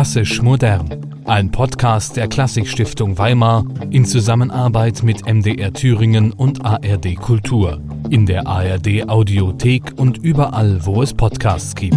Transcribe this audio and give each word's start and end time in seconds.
Klassisch 0.00 0.40
modern. 0.40 0.88
Ein 1.26 1.50
Podcast 1.50 2.16
der 2.16 2.26
Klassikstiftung 2.26 3.18
Weimar 3.18 3.66
in 3.90 4.06
Zusammenarbeit 4.06 5.02
mit 5.02 5.26
MDR 5.26 5.74
Thüringen 5.74 6.32
und 6.32 6.64
ARD 6.64 7.16
Kultur. 7.16 7.82
In 8.08 8.24
der 8.24 8.46
ARD 8.46 9.06
Audiothek 9.10 9.92
und 9.98 10.16
überall, 10.16 10.86
wo 10.86 11.02
es 11.02 11.12
Podcasts 11.12 11.74
gibt. 11.74 11.96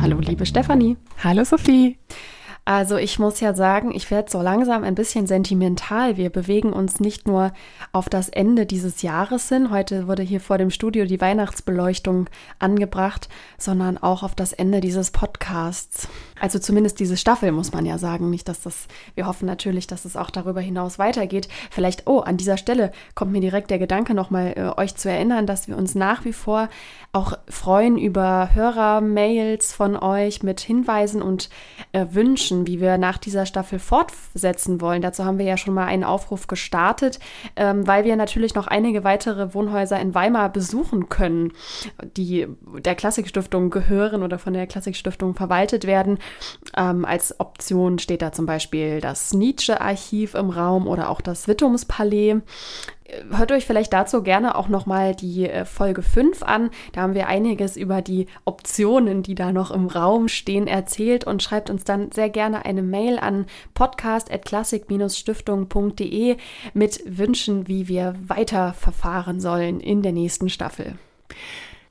Hallo, 0.00 0.18
liebe 0.18 0.44
Stefanie. 0.44 0.96
Hallo, 1.22 1.44
Sophie. 1.44 1.96
Also 2.66 2.96
ich 2.96 3.18
muss 3.18 3.40
ja 3.40 3.52
sagen, 3.52 3.94
ich 3.94 4.10
werde 4.10 4.30
so 4.30 4.40
langsam 4.40 4.84
ein 4.84 4.94
bisschen 4.94 5.26
sentimental. 5.26 6.16
Wir 6.16 6.30
bewegen 6.30 6.72
uns 6.72 6.98
nicht 6.98 7.28
nur 7.28 7.52
auf 7.92 8.08
das 8.08 8.30
Ende 8.30 8.64
dieses 8.64 9.02
Jahres 9.02 9.48
hin, 9.50 9.70
heute 9.70 10.06
wurde 10.08 10.22
hier 10.22 10.40
vor 10.40 10.56
dem 10.56 10.70
Studio 10.70 11.04
die 11.04 11.20
Weihnachtsbeleuchtung 11.20 12.30
angebracht, 12.58 13.28
sondern 13.58 13.98
auch 13.98 14.22
auf 14.22 14.34
das 14.34 14.54
Ende 14.54 14.80
dieses 14.80 15.10
Podcasts. 15.10 16.08
Also 16.40 16.58
zumindest 16.58 16.98
diese 17.00 17.16
Staffel 17.16 17.52
muss 17.52 17.72
man 17.72 17.86
ja 17.86 17.98
sagen, 17.98 18.30
nicht 18.30 18.48
dass 18.48 18.62
das 18.62 18.88
wir 19.14 19.26
hoffen 19.26 19.46
natürlich, 19.46 19.86
dass 19.86 20.04
es 20.04 20.16
auch 20.16 20.30
darüber 20.30 20.60
hinaus 20.60 20.98
weitergeht. 20.98 21.48
Vielleicht 21.70 22.06
oh, 22.06 22.20
an 22.20 22.36
dieser 22.36 22.56
Stelle 22.56 22.92
kommt 23.14 23.32
mir 23.32 23.40
direkt 23.40 23.70
der 23.70 23.78
Gedanke 23.78 24.14
nochmal 24.14 24.54
äh, 24.56 24.80
euch 24.80 24.94
zu 24.96 25.10
erinnern, 25.10 25.46
dass 25.46 25.68
wir 25.68 25.76
uns 25.76 25.94
nach 25.94 26.24
wie 26.24 26.32
vor 26.32 26.68
auch 27.12 27.38
freuen 27.48 27.96
über 27.96 28.50
Hörer-Mails 28.54 29.72
von 29.72 29.96
euch 29.96 30.42
mit 30.42 30.60
Hinweisen 30.60 31.22
und 31.22 31.48
äh, 31.92 32.06
Wünschen, 32.10 32.66
wie 32.66 32.80
wir 32.80 32.98
nach 32.98 33.18
dieser 33.18 33.46
Staffel 33.46 33.78
fortsetzen 33.78 34.80
wollen. 34.80 35.00
Dazu 35.00 35.24
haben 35.24 35.38
wir 35.38 35.46
ja 35.46 35.56
schon 35.56 35.74
mal 35.74 35.86
einen 35.86 36.02
Aufruf 36.02 36.48
gestartet, 36.48 37.20
ähm, 37.54 37.86
weil 37.86 38.04
wir 38.04 38.16
natürlich 38.16 38.54
noch 38.54 38.66
einige 38.66 39.04
weitere 39.04 39.54
Wohnhäuser 39.54 40.00
in 40.00 40.14
Weimar 40.14 40.48
besuchen 40.48 41.08
können, 41.08 41.52
die 42.16 42.48
der 42.78 42.96
Klassikstiftung 42.96 43.70
gehören 43.70 44.24
oder 44.24 44.40
von 44.40 44.52
der 44.52 44.66
Klassikstiftung 44.66 45.34
verwaltet 45.34 45.86
werden. 45.86 46.18
Ähm, 46.76 47.04
als 47.04 47.40
Option 47.40 47.98
steht 47.98 48.22
da 48.22 48.30
zum 48.32 48.46
Beispiel 48.46 49.00
das 49.00 49.32
Nietzsche-Archiv 49.32 50.34
im 50.34 50.50
Raum 50.50 50.86
oder 50.86 51.10
auch 51.10 51.20
das 51.20 51.48
Wittumspalais. 51.48 52.36
Hört 53.30 53.52
euch 53.52 53.66
vielleicht 53.66 53.92
dazu 53.92 54.22
gerne 54.22 54.56
auch 54.56 54.68
nochmal 54.68 55.14
die 55.14 55.46
äh, 55.48 55.66
Folge 55.66 56.02
5 56.02 56.42
an. 56.42 56.70
Da 56.92 57.02
haben 57.02 57.14
wir 57.14 57.28
einiges 57.28 57.76
über 57.76 58.02
die 58.02 58.26
Optionen, 58.44 59.22
die 59.22 59.34
da 59.34 59.52
noch 59.52 59.70
im 59.70 59.86
Raum 59.86 60.28
stehen, 60.28 60.66
erzählt 60.66 61.24
und 61.24 61.42
schreibt 61.42 61.68
uns 61.68 61.84
dann 61.84 62.10
sehr 62.12 62.30
gerne 62.30 62.64
eine 62.64 62.80
Mail 62.82 63.18
an 63.18 63.44
podcast.klassik-stiftung.de 63.74 66.38
mit 66.72 67.02
Wünschen, 67.06 67.68
wie 67.68 67.88
wir 67.88 68.14
weiter 68.26 68.72
verfahren 68.72 69.38
sollen 69.40 69.80
in 69.80 70.00
der 70.02 70.12
nächsten 70.12 70.48
Staffel. 70.48 70.96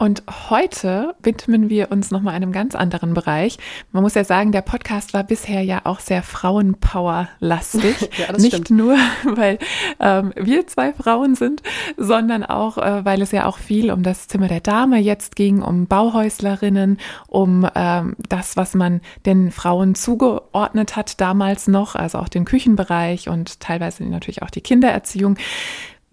Und 0.04 0.22
heute 0.50 1.16
widmen 1.24 1.70
wir 1.70 1.90
uns 1.90 2.12
nochmal 2.12 2.34
einem 2.34 2.52
ganz 2.52 2.76
anderen 2.76 3.14
Bereich. 3.14 3.58
Man 3.94 4.04
muss 4.04 4.16
ja 4.16 4.26
sagen, 4.26 4.52
der 4.52 4.62
Podcast 4.62 5.14
war 5.14 5.24
bisher 5.24 5.62
ja 5.62 5.80
auch 5.86 6.02
sehr 6.02 6.24
Frauenpower-lastig. 6.24 8.10
ja, 8.18 8.34
Nicht 8.34 8.48
stimmt. 8.48 8.72
nur, 8.72 8.98
weil 9.24 9.60
ähm, 10.02 10.34
wir 10.36 10.68
zwei 10.68 10.92
Frauen 10.92 11.36
sind, 11.36 11.64
sondern 11.96 12.44
auch, 12.44 12.78
äh, 12.78 13.06
weil 13.06 13.22
es 13.22 13.32
ja 13.32 13.46
auch 13.46 13.58
viel 13.58 13.94
um 13.94 14.04
das 14.04 14.28
Zimmer 14.28 14.50
der 14.50 14.60
Dame 14.60 14.98
jetzt 14.98 15.38
ging, 15.38 15.62
um 15.62 15.88
Bauhäuslerinnen, 15.88 16.98
um 17.28 17.66
ähm, 17.74 18.18
das, 18.28 18.58
was 18.58 18.74
man 18.74 19.00
den 19.26 19.52
Frauen 19.52 19.96
zugeordnet 19.96 20.98
hat 20.98 21.22
damals 21.22 21.70
noch, 21.70 21.96
also 21.96 22.18
auch 22.18 22.28
den 22.28 22.44
Küchenbereich 22.44 23.30
und 23.30 23.62
teilweise 23.62 24.04
natürlich 24.04 24.42
auch 24.42 24.50
die 24.50 24.60
Kindererziehung 24.60 25.38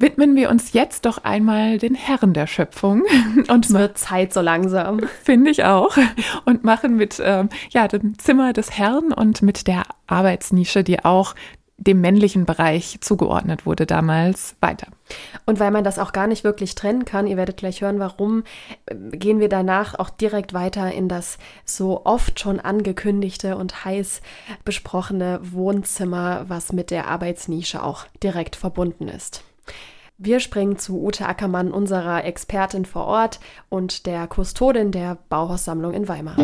widmen 0.01 0.35
wir 0.35 0.51
uns 0.51 0.73
jetzt 0.73 1.05
doch 1.05 1.25
einmal 1.25 1.79
den 1.79 1.95
Herren 1.95 2.33
der 2.33 2.47
Schöpfung. 2.47 3.03
Und 3.49 3.67
es 3.67 3.73
wird 3.73 3.99
Zeit 3.99 4.33
so 4.33 4.41
langsam. 4.41 5.01
Finde 5.23 5.51
ich 5.51 5.65
auch. 5.65 5.97
Und 6.45 6.65
machen 6.65 6.97
mit 6.97 7.21
ähm, 7.23 7.49
ja, 7.71 7.87
dem 7.87 8.19
Zimmer 8.19 8.53
des 8.53 8.77
Herrn 8.79 9.13
und 9.13 9.43
mit 9.43 9.67
der 9.67 9.85
Arbeitsnische, 10.07 10.83
die 10.83 11.05
auch 11.05 11.35
dem 11.81 12.01
männlichen 12.01 12.45
Bereich 12.45 12.99
zugeordnet 13.01 13.65
wurde 13.65 13.87
damals, 13.87 14.55
weiter. 14.61 14.89
Und 15.47 15.59
weil 15.61 15.71
man 15.71 15.83
das 15.83 15.99
auch 15.99 16.13
gar 16.13 16.27
nicht 16.27 16.45
wirklich 16.45 16.75
trennen 16.75 17.07
kann, 17.07 17.27
ihr 17.27 17.39
werdet 17.39 17.57
gleich 17.57 17.81
hören, 17.81 17.99
warum, 17.99 18.45
äh, 18.87 18.95
gehen 19.17 19.41
wir 19.41 19.49
danach 19.49 19.99
auch 19.99 20.11
direkt 20.11 20.53
weiter 20.53 20.93
in 20.93 21.09
das 21.09 21.39
so 21.65 22.05
oft 22.05 22.39
schon 22.39 22.61
angekündigte 22.61 23.57
und 23.57 23.85
heiß 23.85 24.21
besprochene 24.65 25.41
Wohnzimmer, 25.43 26.45
was 26.49 26.73
mit 26.73 26.91
der 26.91 27.09
Arbeitsnische 27.09 27.83
auch 27.83 28.07
direkt 28.23 28.57
verbunden 28.57 29.09
ist. 29.09 29.43
Wir 30.23 30.39
springen 30.39 30.77
zu 30.77 31.03
Ute 31.03 31.25
Ackermann, 31.25 31.73
unserer 31.73 32.27
Expertin 32.27 32.85
vor 32.85 33.07
Ort 33.07 33.41
und 33.71 34.05
der 34.05 34.27
Kustodin 34.27 34.93
der 34.93 35.17
Bauhaussammlung 35.31 35.95
in 35.95 36.09
Weimar. 36.09 36.37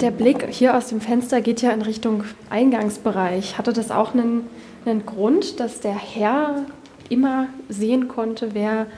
Der 0.00 0.10
Blick 0.10 0.48
hier 0.50 0.76
aus 0.76 0.88
dem 0.88 1.00
Fenster 1.00 1.40
geht 1.40 1.62
ja 1.62 1.70
in 1.70 1.82
Richtung 1.82 2.24
Eingangsbereich. 2.50 3.56
Hatte 3.56 3.72
das 3.72 3.92
auch 3.92 4.12
einen, 4.12 4.48
einen 4.84 5.06
Grund, 5.06 5.60
dass 5.60 5.78
der 5.78 5.96
Herr 5.96 6.66
immer 7.08 7.46
sehen 7.68 8.08
konnte, 8.08 8.52
wer 8.52 8.88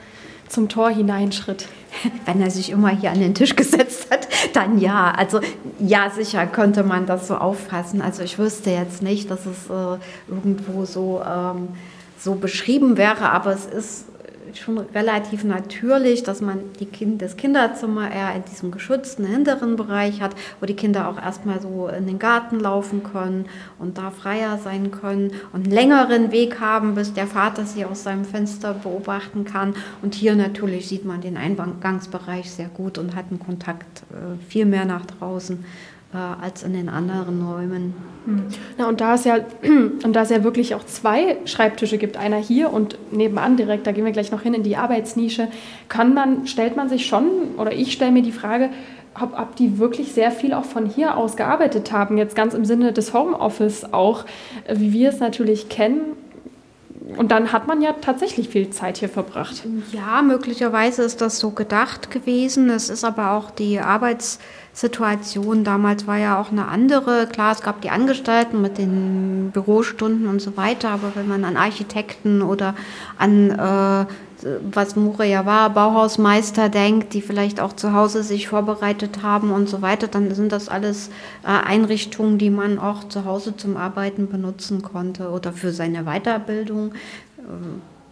zum 0.47 0.67
Tor 0.67 0.89
hineinschritt? 0.89 1.67
Wenn 2.25 2.41
er 2.41 2.49
sich 2.49 2.71
immer 2.71 2.89
hier 2.89 3.11
an 3.11 3.19
den 3.19 3.35
Tisch 3.35 3.55
gesetzt 3.55 4.07
hat, 4.09 4.22
dann 4.55 4.79
ja. 4.79 5.11
Also 5.11 5.39
ja, 5.79 6.09
sicher 6.09 6.45
könnte 6.47 6.83
man 6.83 7.05
das 7.05 7.27
so 7.27 7.35
auffassen. 7.35 8.01
Also 8.01 8.23
ich 8.23 8.37
wüsste 8.39 8.69
jetzt 8.69 9.01
nicht, 9.01 9.29
dass 9.29 9.45
es 9.45 9.69
äh, 9.69 9.99
irgendwo 10.29 10.85
so, 10.85 11.21
ähm, 11.25 11.69
so 12.17 12.35
beschrieben 12.35 12.97
wäre, 12.97 13.29
aber 13.31 13.51
es 13.51 13.65
ist 13.65 14.05
schon 14.57 14.77
relativ 14.77 15.43
natürlich, 15.43 16.23
dass 16.23 16.41
man 16.41 16.59
kind, 16.91 17.21
das 17.21 17.37
Kinderzimmer 17.37 18.11
eher 18.11 18.35
in 18.35 18.43
diesem 18.45 18.71
geschützten 18.71 19.25
hinteren 19.25 19.75
Bereich 19.75 20.21
hat, 20.21 20.35
wo 20.59 20.65
die 20.65 20.75
Kinder 20.75 21.07
auch 21.07 21.21
erstmal 21.21 21.61
so 21.61 21.87
in 21.87 22.07
den 22.07 22.19
Garten 22.19 22.59
laufen 22.59 23.03
können 23.03 23.45
und 23.79 23.97
da 23.97 24.11
freier 24.11 24.57
sein 24.57 24.91
können 24.91 25.31
und 25.51 25.65
einen 25.65 25.73
längeren 25.73 26.31
Weg 26.31 26.59
haben, 26.59 26.95
bis 26.95 27.13
der 27.13 27.27
Vater 27.27 27.65
sie 27.65 27.85
aus 27.85 28.03
seinem 28.03 28.25
Fenster 28.25 28.73
beobachten 28.73 29.45
kann. 29.45 29.75
Und 30.01 30.15
hier 30.15 30.35
natürlich 30.35 30.87
sieht 30.87 31.05
man 31.05 31.21
den 31.21 31.37
Eingangsbereich 31.37 32.51
sehr 32.51 32.67
gut 32.67 32.97
und 32.97 33.15
hat 33.15 33.25
einen 33.29 33.39
Kontakt 33.39 34.03
äh, 34.11 34.41
viel 34.47 34.65
mehr 34.65 34.85
nach 34.85 35.05
draußen 35.05 35.63
als 36.13 36.63
in 36.63 36.73
den 36.73 36.89
anderen 36.89 37.45
Räumen. 37.47 37.93
Hm. 38.25 38.45
Na, 38.77 38.87
und 38.87 39.01
da 39.01 39.15
es 39.15 39.23
ja, 39.23 39.37
und 39.63 40.13
da 40.13 40.21
es 40.21 40.29
ja 40.29 40.43
wirklich 40.43 40.75
auch 40.75 40.85
zwei 40.85 41.37
Schreibtische 41.45 41.97
gibt, 41.97 42.17
einer 42.17 42.37
hier 42.37 42.71
und 42.71 42.97
nebenan 43.11 43.57
direkt, 43.57 43.87
da 43.87 43.91
gehen 43.91 44.05
wir 44.05 44.11
gleich 44.11 44.31
noch 44.31 44.41
hin 44.41 44.53
in 44.53 44.63
die 44.63 44.77
Arbeitsnische, 44.77 45.47
kann 45.89 46.13
man, 46.13 46.47
stellt 46.47 46.75
man 46.75 46.89
sich 46.89 47.05
schon, 47.05 47.25
oder 47.57 47.73
ich 47.73 47.93
stelle 47.93 48.11
mir 48.11 48.23
die 48.23 48.31
Frage, 48.31 48.69
ob, 49.19 49.39
ob 49.39 49.55
die 49.55 49.77
wirklich 49.77 50.11
sehr 50.11 50.31
viel 50.31 50.53
auch 50.53 50.65
von 50.65 50.85
hier 50.85 51.17
aus 51.17 51.35
gearbeitet 51.35 51.91
haben, 51.91 52.17
jetzt 52.17 52.35
ganz 52.35 52.53
im 52.53 52.65
Sinne 52.65 52.93
des 52.93 53.13
Homeoffice 53.13 53.93
auch, 53.93 54.25
wie 54.71 54.93
wir 54.93 55.09
es 55.09 55.19
natürlich 55.19 55.69
kennen, 55.69 56.01
und 57.17 57.31
dann 57.31 57.51
hat 57.51 57.67
man 57.67 57.81
ja 57.81 57.93
tatsächlich 57.93 58.49
viel 58.49 58.69
Zeit 58.69 58.97
hier 58.97 59.09
verbracht. 59.09 59.63
Ja, 59.91 60.21
möglicherweise 60.21 61.03
ist 61.03 61.21
das 61.21 61.39
so 61.39 61.51
gedacht 61.51 62.11
gewesen. 62.11 62.69
Es 62.69 62.89
ist 62.89 63.03
aber 63.03 63.31
auch 63.31 63.51
die 63.51 63.79
Arbeitssituation 63.79 65.63
damals 65.63 66.07
war 66.07 66.17
ja 66.17 66.39
auch 66.39 66.51
eine 66.51 66.67
andere. 66.67 67.27
Klar, 67.27 67.51
es 67.51 67.61
gab 67.61 67.81
die 67.81 67.89
Angestellten 67.89 68.61
mit 68.61 68.77
den 68.77 69.51
Bürostunden 69.51 70.27
und 70.27 70.41
so 70.41 70.57
weiter, 70.57 70.89
aber 70.89 71.11
wenn 71.15 71.27
man 71.27 71.45
an 71.45 71.57
Architekten 71.57 72.41
oder 72.41 72.75
an 73.17 73.51
äh, 73.51 74.05
was 74.71 74.95
Moria 74.95 75.45
war, 75.45 75.69
Bauhausmeister 75.69 76.69
denkt, 76.69 77.13
die 77.13 77.21
vielleicht 77.21 77.59
auch 77.59 77.73
zu 77.73 77.93
Hause 77.93 78.23
sich 78.23 78.47
vorbereitet 78.47 79.23
haben 79.23 79.51
und 79.51 79.69
so 79.69 79.81
weiter, 79.81 80.07
dann 80.07 80.33
sind 80.33 80.51
das 80.51 80.69
alles 80.69 81.09
äh, 81.43 81.47
Einrichtungen, 81.47 82.37
die 82.37 82.49
man 82.49 82.79
auch 82.79 83.07
zu 83.07 83.25
Hause 83.25 83.55
zum 83.55 83.77
Arbeiten 83.77 84.27
benutzen 84.27 84.81
konnte 84.81 85.29
oder 85.29 85.53
für 85.53 85.71
seine 85.71 86.03
Weiterbildung. 86.03 86.93
Äh, 87.37 87.41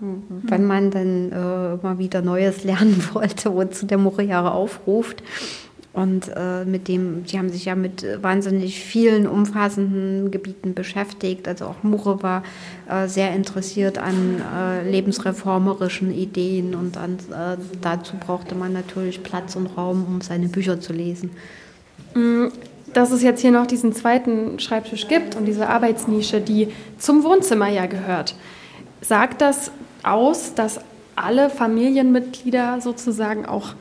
wenn 0.01 0.65
man 0.65 0.89
dann 0.89 1.31
äh, 1.31 1.73
immer 1.75 1.99
wieder 1.99 2.21
Neues 2.23 2.63
lernen 2.63 3.03
wollte, 3.13 3.53
wozu 3.53 3.85
der 3.85 3.99
Moria 3.99 4.49
aufruft. 4.49 5.21
Und 5.93 6.31
äh, 6.33 6.63
mit 6.63 6.87
dem, 6.87 7.25
sie 7.25 7.37
haben 7.37 7.49
sich 7.49 7.65
ja 7.65 7.75
mit 7.75 8.05
wahnsinnig 8.21 8.79
vielen 8.79 9.27
umfassenden 9.27 10.31
Gebieten 10.31 10.73
beschäftigt. 10.73 11.49
Also 11.49 11.65
auch 11.65 11.83
Mure 11.83 12.23
war 12.23 12.43
äh, 12.89 13.09
sehr 13.09 13.35
interessiert 13.35 13.97
an 13.97 14.41
äh, 14.41 14.89
lebensreformerischen 14.89 16.13
Ideen 16.13 16.75
und 16.75 16.95
an, 16.95 17.17
äh, 17.31 17.57
dazu 17.81 18.13
brauchte 18.17 18.55
man 18.55 18.71
natürlich 18.71 19.21
Platz 19.21 19.57
und 19.57 19.67
Raum, 19.77 20.05
um 20.07 20.21
seine 20.21 20.47
Bücher 20.47 20.79
zu 20.79 20.93
lesen. 20.93 21.31
Mm, 22.15 22.47
dass 22.93 23.11
es 23.11 23.21
jetzt 23.21 23.41
hier 23.41 23.51
noch 23.51 23.67
diesen 23.67 23.91
zweiten 23.91 24.59
Schreibtisch 24.59 25.09
gibt 25.09 25.35
und 25.35 25.43
diese 25.43 25.67
Arbeitsnische, 25.67 26.39
die 26.39 26.69
zum 26.99 27.25
Wohnzimmer 27.25 27.67
ja 27.67 27.85
gehört, 27.85 28.35
sagt 29.01 29.41
das 29.41 29.71
aus, 30.03 30.53
dass 30.53 30.79
alle 31.17 31.49
Familienmitglieder 31.49 32.79
sozusagen 32.79 33.45
auch 33.45 33.73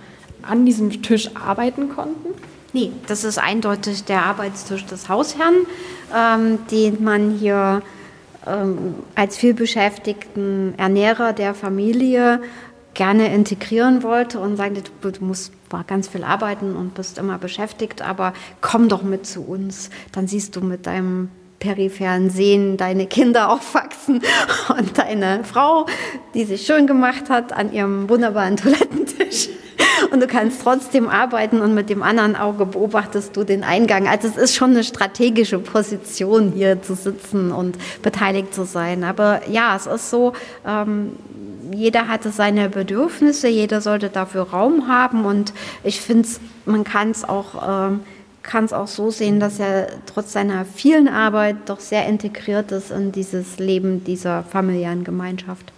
an 0.43 0.67
diesem 0.67 1.03
Tisch 1.03 1.31
arbeiten 1.37 1.89
konnten? 1.89 2.29
Nee, 2.73 2.93
das 3.07 3.25
ist 3.25 3.39
eindeutig 3.39 4.05
der 4.05 4.25
Arbeitstisch 4.25 4.87
des 4.87 5.09
Hausherrn, 5.09 5.67
ähm, 6.15 6.59
den 6.71 7.03
man 7.03 7.33
hier 7.33 7.83
äh, 7.83 7.87
ähm, 8.47 8.95
als 9.15 9.37
vielbeschäftigten 9.37 10.75
Ernährer 10.79 11.33
der 11.33 11.55
Familie 11.55 12.41
gerne 12.95 13.33
integrieren 13.35 14.03
wollte 14.03 14.41
und 14.41 14.57
sagte, 14.57 14.83
du, 15.01 15.11
du 15.11 15.25
musst 15.25 15.53
ganz 15.87 16.09
viel 16.09 16.25
arbeiten 16.25 16.75
und 16.75 16.95
bist 16.95 17.19
immer 17.19 17.39
beschäftigt, 17.39 18.03
aber 18.03 18.33
komm 18.61 18.89
doch 18.89 19.03
mit 19.03 19.27
zu 19.27 19.43
uns, 19.43 19.91
dann 20.13 20.27
siehst 20.27 20.57
du 20.57 20.61
mit 20.61 20.87
deinem 20.87 21.29
peripheren 21.61 22.31
Sehen 22.31 22.79
deine 22.79 23.07
Kinder 23.07 23.51
aufwachsen 23.53 24.23
und 24.77 24.99
deine 24.99 25.45
Frau, 25.45 25.87
die 26.35 26.45
sich 26.45 26.65
schön 26.65 26.87
gemacht 26.87 27.29
hat 27.29 27.53
an 27.53 27.73
ihrem 27.73 28.09
wunderbaren 28.09 28.57
Toilettentisch. 28.57 29.00
Und 30.11 30.21
du 30.21 30.27
kannst 30.27 30.63
trotzdem 30.63 31.09
arbeiten 31.09 31.61
und 31.61 31.75
mit 31.75 31.89
dem 31.89 32.03
anderen 32.03 32.35
Auge 32.35 32.67
beobachtest 32.67 33.37
du 33.37 33.45
den 33.45 33.63
Eingang. 33.63 34.09
Also 34.09 34.27
es 34.29 34.37
ist 34.37 34.55
schon 34.55 34.71
eine 34.71 34.83
strategische 34.83 35.59
Position, 35.59 36.53
hier 36.53 36.83
zu 36.83 36.95
sitzen 36.95 37.53
und 37.53 37.79
beteiligt 38.03 38.53
zu 38.53 38.65
sein. 38.65 39.05
Aber 39.05 39.43
ja, 39.49 39.77
es 39.77 39.87
ist 39.87 40.11
so, 40.11 40.33
ähm, 40.67 41.13
jeder 41.73 42.09
hatte 42.09 42.31
seine 42.31 42.69
Bedürfnisse, 42.69 43.49
jeder 43.49 43.81
sollte 43.81 44.09
dafür 44.09 44.51
Raum 44.51 44.89
haben 44.89 45.25
und 45.25 45.53
ich 45.85 46.01
finde, 46.01 46.29
man 46.65 46.85
kann 46.85 47.11
es 47.11 47.29
auch, 47.29 47.89
ähm, 47.91 48.01
kann 48.43 48.65
es 48.65 48.73
auch 48.73 48.89
so 48.89 49.11
sehen, 49.11 49.39
dass 49.39 49.61
er 49.61 49.89
trotz 50.07 50.33
seiner 50.33 50.65
vielen 50.65 51.07
Arbeit 51.09 51.57
doch 51.67 51.79
sehr 51.79 52.07
integriert 52.07 52.73
ist 52.73 52.91
in 52.91 53.13
dieses 53.13 53.59
Leben 53.59 54.03
dieser 54.03 54.43
familiären 54.43 55.05
Gemeinschaft. 55.05 55.73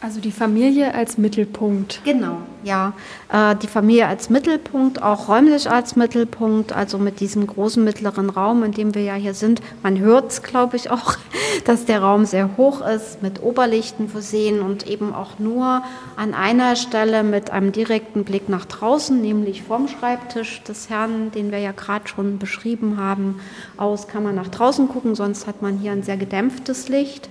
Also 0.00 0.20
die 0.20 0.30
Familie 0.30 0.94
als 0.94 1.18
Mittelpunkt. 1.18 2.02
Genau, 2.04 2.36
ja. 2.62 2.92
Äh, 3.32 3.56
die 3.56 3.66
Familie 3.66 4.06
als 4.06 4.30
Mittelpunkt, 4.30 5.02
auch 5.02 5.28
räumlich 5.28 5.68
als 5.68 5.96
Mittelpunkt, 5.96 6.72
also 6.72 6.98
mit 6.98 7.18
diesem 7.18 7.44
großen 7.44 7.82
mittleren 7.82 8.30
Raum, 8.30 8.62
in 8.62 8.70
dem 8.70 8.94
wir 8.94 9.02
ja 9.02 9.14
hier 9.14 9.34
sind. 9.34 9.60
Man 9.82 9.98
hört 9.98 10.30
es, 10.30 10.44
glaube 10.44 10.76
ich, 10.76 10.92
auch, 10.92 11.16
dass 11.64 11.84
der 11.84 12.00
Raum 12.00 12.26
sehr 12.26 12.56
hoch 12.56 12.80
ist, 12.80 13.22
mit 13.22 13.42
Oberlichten 13.42 14.08
versehen 14.08 14.62
und 14.62 14.86
eben 14.86 15.12
auch 15.12 15.40
nur 15.40 15.82
an 16.16 16.32
einer 16.32 16.76
Stelle 16.76 17.24
mit 17.24 17.50
einem 17.50 17.72
direkten 17.72 18.22
Blick 18.22 18.48
nach 18.48 18.66
draußen, 18.66 19.20
nämlich 19.20 19.64
vom 19.64 19.88
Schreibtisch 19.88 20.62
des 20.62 20.88
Herrn, 20.88 21.32
den 21.32 21.50
wir 21.50 21.58
ja 21.58 21.72
gerade 21.72 22.06
schon 22.06 22.38
beschrieben 22.38 22.98
haben, 22.98 23.40
aus 23.76 24.06
kann 24.06 24.22
man 24.22 24.36
nach 24.36 24.48
draußen 24.48 24.88
gucken, 24.88 25.16
sonst 25.16 25.48
hat 25.48 25.60
man 25.60 25.78
hier 25.78 25.90
ein 25.90 26.04
sehr 26.04 26.16
gedämpftes 26.16 26.88
Licht. 26.88 27.28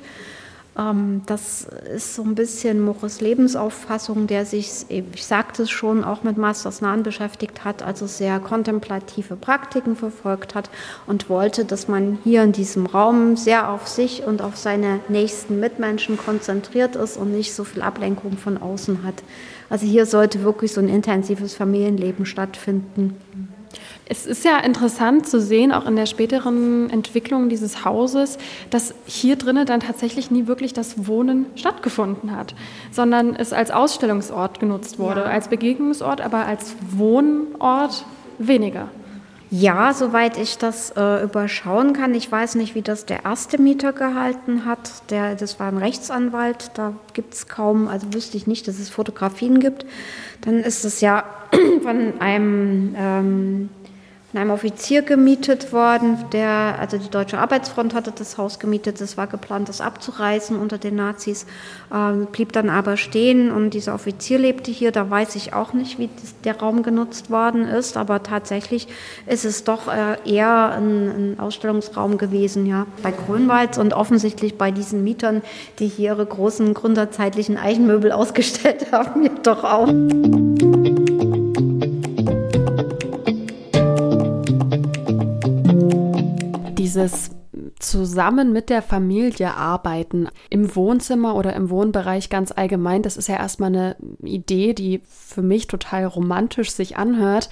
Ähm, 0.78 1.24
das 1.26 1.68
ist 1.96 2.16
so 2.16 2.24
ein 2.24 2.36
bisschen 2.36 2.84
Moches 2.84 3.22
Lebensauffassung, 3.22 4.28
der 4.28 4.46
sich, 4.46 4.86
ich 4.90 5.26
sagte 5.26 5.64
es 5.64 5.70
schon, 5.70 6.04
auch 6.04 6.24
mit 6.24 6.38
Masters 6.38 6.82
Nahen 6.82 7.04
beschäftigt 7.04 7.66
hat, 7.66 7.82
also 7.82 8.06
sehr 8.06 8.40
kontemplative 8.40 9.36
Praktiken 9.36 9.96
verfolgt 9.96 10.56
hat 10.56 10.70
und 11.08 11.30
wollte, 11.30 11.66
dass 11.66 11.88
man 11.88 12.20
hier 12.24 12.44
in 12.44 12.52
diesem 12.52 12.86
Raum 12.86 13.36
sehr 13.36 13.70
auf 13.70 13.88
sich 13.88 14.24
und 14.24 14.42
auf 14.42 14.58
seine 14.58 15.00
nächsten 15.10 15.60
Mitmenschen 15.60 16.18
konzentriert 16.18 16.96
ist 16.96 17.18
und 17.18 17.32
nicht 17.32 17.54
so 17.54 17.64
viel 17.64 17.82
Ablenkung 17.82 18.38
von 18.38 18.58
außen 18.58 19.04
hat. 19.04 19.24
Also 19.70 19.86
hier 19.86 20.06
sollte 20.06 20.44
wirklich 20.44 20.74
so 20.74 20.80
ein 20.80 20.90
intensives 20.90 21.56
Familienleben 21.56 22.26
stattfinden. 22.26 23.18
Es 24.10 24.26
ist 24.26 24.46
ja 24.46 24.58
interessant 24.60 25.28
zu 25.28 25.42
sehen, 25.42 25.74
auch 25.74 25.86
in 25.86 25.96
der 25.96 26.06
späteren 26.06 26.90
Entwicklung 26.90 27.50
dieses 27.50 27.84
Hauses, 27.84 28.38
dass 28.70 28.94
hier 29.06 29.36
drinnen 29.36 29.66
dann 29.66 29.82
tatsächlich 29.82 30.32
nie 30.32 30.48
wirklich 30.48 30.74
das 30.74 31.08
Wohnen 31.08 31.48
stattgefunden 31.56 32.36
hat, 32.36 32.56
sondern 32.92 33.36
es 33.36 33.52
als 33.52 33.70
Ausstellungsort 33.70 34.60
genutzt 34.60 34.98
wurde, 34.98 35.22
ja. 35.22 35.28
als 35.28 35.50
Begegnungsort, 35.50 36.22
aber 36.22 36.46
als 36.46 36.76
Wohnort 36.92 38.06
weniger. 38.38 38.90
Ja, 39.50 39.94
soweit 39.94 40.38
ich 40.38 40.58
das 40.58 40.92
äh, 40.98 41.24
überschauen 41.24 41.94
kann. 41.94 42.14
Ich 42.14 42.30
weiß 42.30 42.56
nicht, 42.56 42.76
wie 42.76 42.82
das 42.82 43.06
der 43.06 43.24
erste 43.24 43.62
Mieter 43.62 43.94
gehalten 43.94 44.66
hat. 44.66 45.10
Der, 45.10 45.36
das 45.36 45.58
war 45.60 45.70
ein 45.70 45.78
Rechtsanwalt. 45.78 46.72
Da 46.74 46.94
gibt 47.14 47.34
es 47.34 47.48
kaum, 47.48 47.88
also 47.88 48.14
wüsste 48.14 48.36
ich 48.36 48.46
nicht, 48.46 48.68
dass 48.68 48.78
es 48.78 48.90
Fotografien 48.90 49.62
gibt. 49.62 49.86
Dann 50.42 50.56
ist 50.56 50.84
es 50.84 51.00
ja 51.00 51.24
von 51.82 52.20
einem 52.20 52.94
ähm, 52.98 53.70
von 54.38 54.44
einem 54.44 54.52
Offizier 54.52 55.02
gemietet 55.02 55.74
worden, 55.74 56.24
der, 56.32 56.76
also 56.80 57.00
die 57.00 57.10
Deutsche 57.10 57.40
Arbeitsfront 57.40 57.96
hatte 57.96 58.12
das 58.12 58.38
Haus 58.38 58.60
gemietet, 58.60 59.02
es 59.02 59.18
war 59.18 59.26
geplant, 59.26 59.68
das 59.68 59.82
abzureißen 59.82 60.60
unter 60.60 60.78
den 60.78 60.96
Nazis, 60.96 61.48
äh, 61.92 62.14
blieb 62.32 62.54
dann 62.54 62.70
aber 62.70 62.98
stehen 62.98 63.52
und 63.52 63.72
dieser 63.72 63.96
Offizier 63.96 64.38
lebte 64.38 64.70
hier, 64.70 64.92
da 64.92 65.10
weiß 65.10 65.36
ich 65.38 65.54
auch 65.54 65.74
nicht, 65.74 65.98
wie 65.98 66.12
der 66.44 66.60
Raum 66.60 66.84
genutzt 66.84 67.32
worden 67.32 67.68
ist, 67.68 67.98
aber 67.98 68.22
tatsächlich 68.22 68.88
ist 69.26 69.44
es 69.44 69.64
doch 69.64 69.88
äh, 69.88 70.18
eher 70.32 70.70
ein, 70.70 71.08
ein, 71.08 71.40
Ausstellungsraum 71.40 72.20
gewesen, 72.20 72.68
ja, 72.68 72.86
bei 73.02 73.12
Grünwald 73.12 73.80
und 73.80 73.96
offensichtlich 73.96 74.56
bei 74.56 74.70
diesen 74.70 75.04
Mietern, 75.04 75.42
die 75.80 75.88
hier 75.88 76.12
ihre 76.12 76.26
großen 76.28 76.76
gründerzeitlichen 76.76 77.58
Eichenmöbel 77.58 78.12
ausgestellt 78.12 78.92
haben, 78.92 79.24
jedoch 79.24 79.64
auch. 79.64 79.88
Dieses 86.98 87.32
zusammen 87.80 88.54
mit 88.54 88.70
der 88.70 88.82
Familie 88.82 89.54
arbeiten 89.56 90.30
im 90.50 90.76
Wohnzimmer 90.76 91.36
oder 91.36 91.54
im 91.54 91.70
Wohnbereich 91.70 92.30
ganz 92.30 92.52
allgemein, 92.52 93.02
das 93.02 93.18
ist 93.18 93.30
ja 93.30 93.36
erstmal 93.36 93.70
eine 93.70 93.96
Idee, 94.24 94.74
die 94.74 95.02
für 95.06 95.42
mich 95.42 95.68
total 95.68 96.06
romantisch 96.06 96.72
sich 96.72 96.98
anhört. 96.98 97.50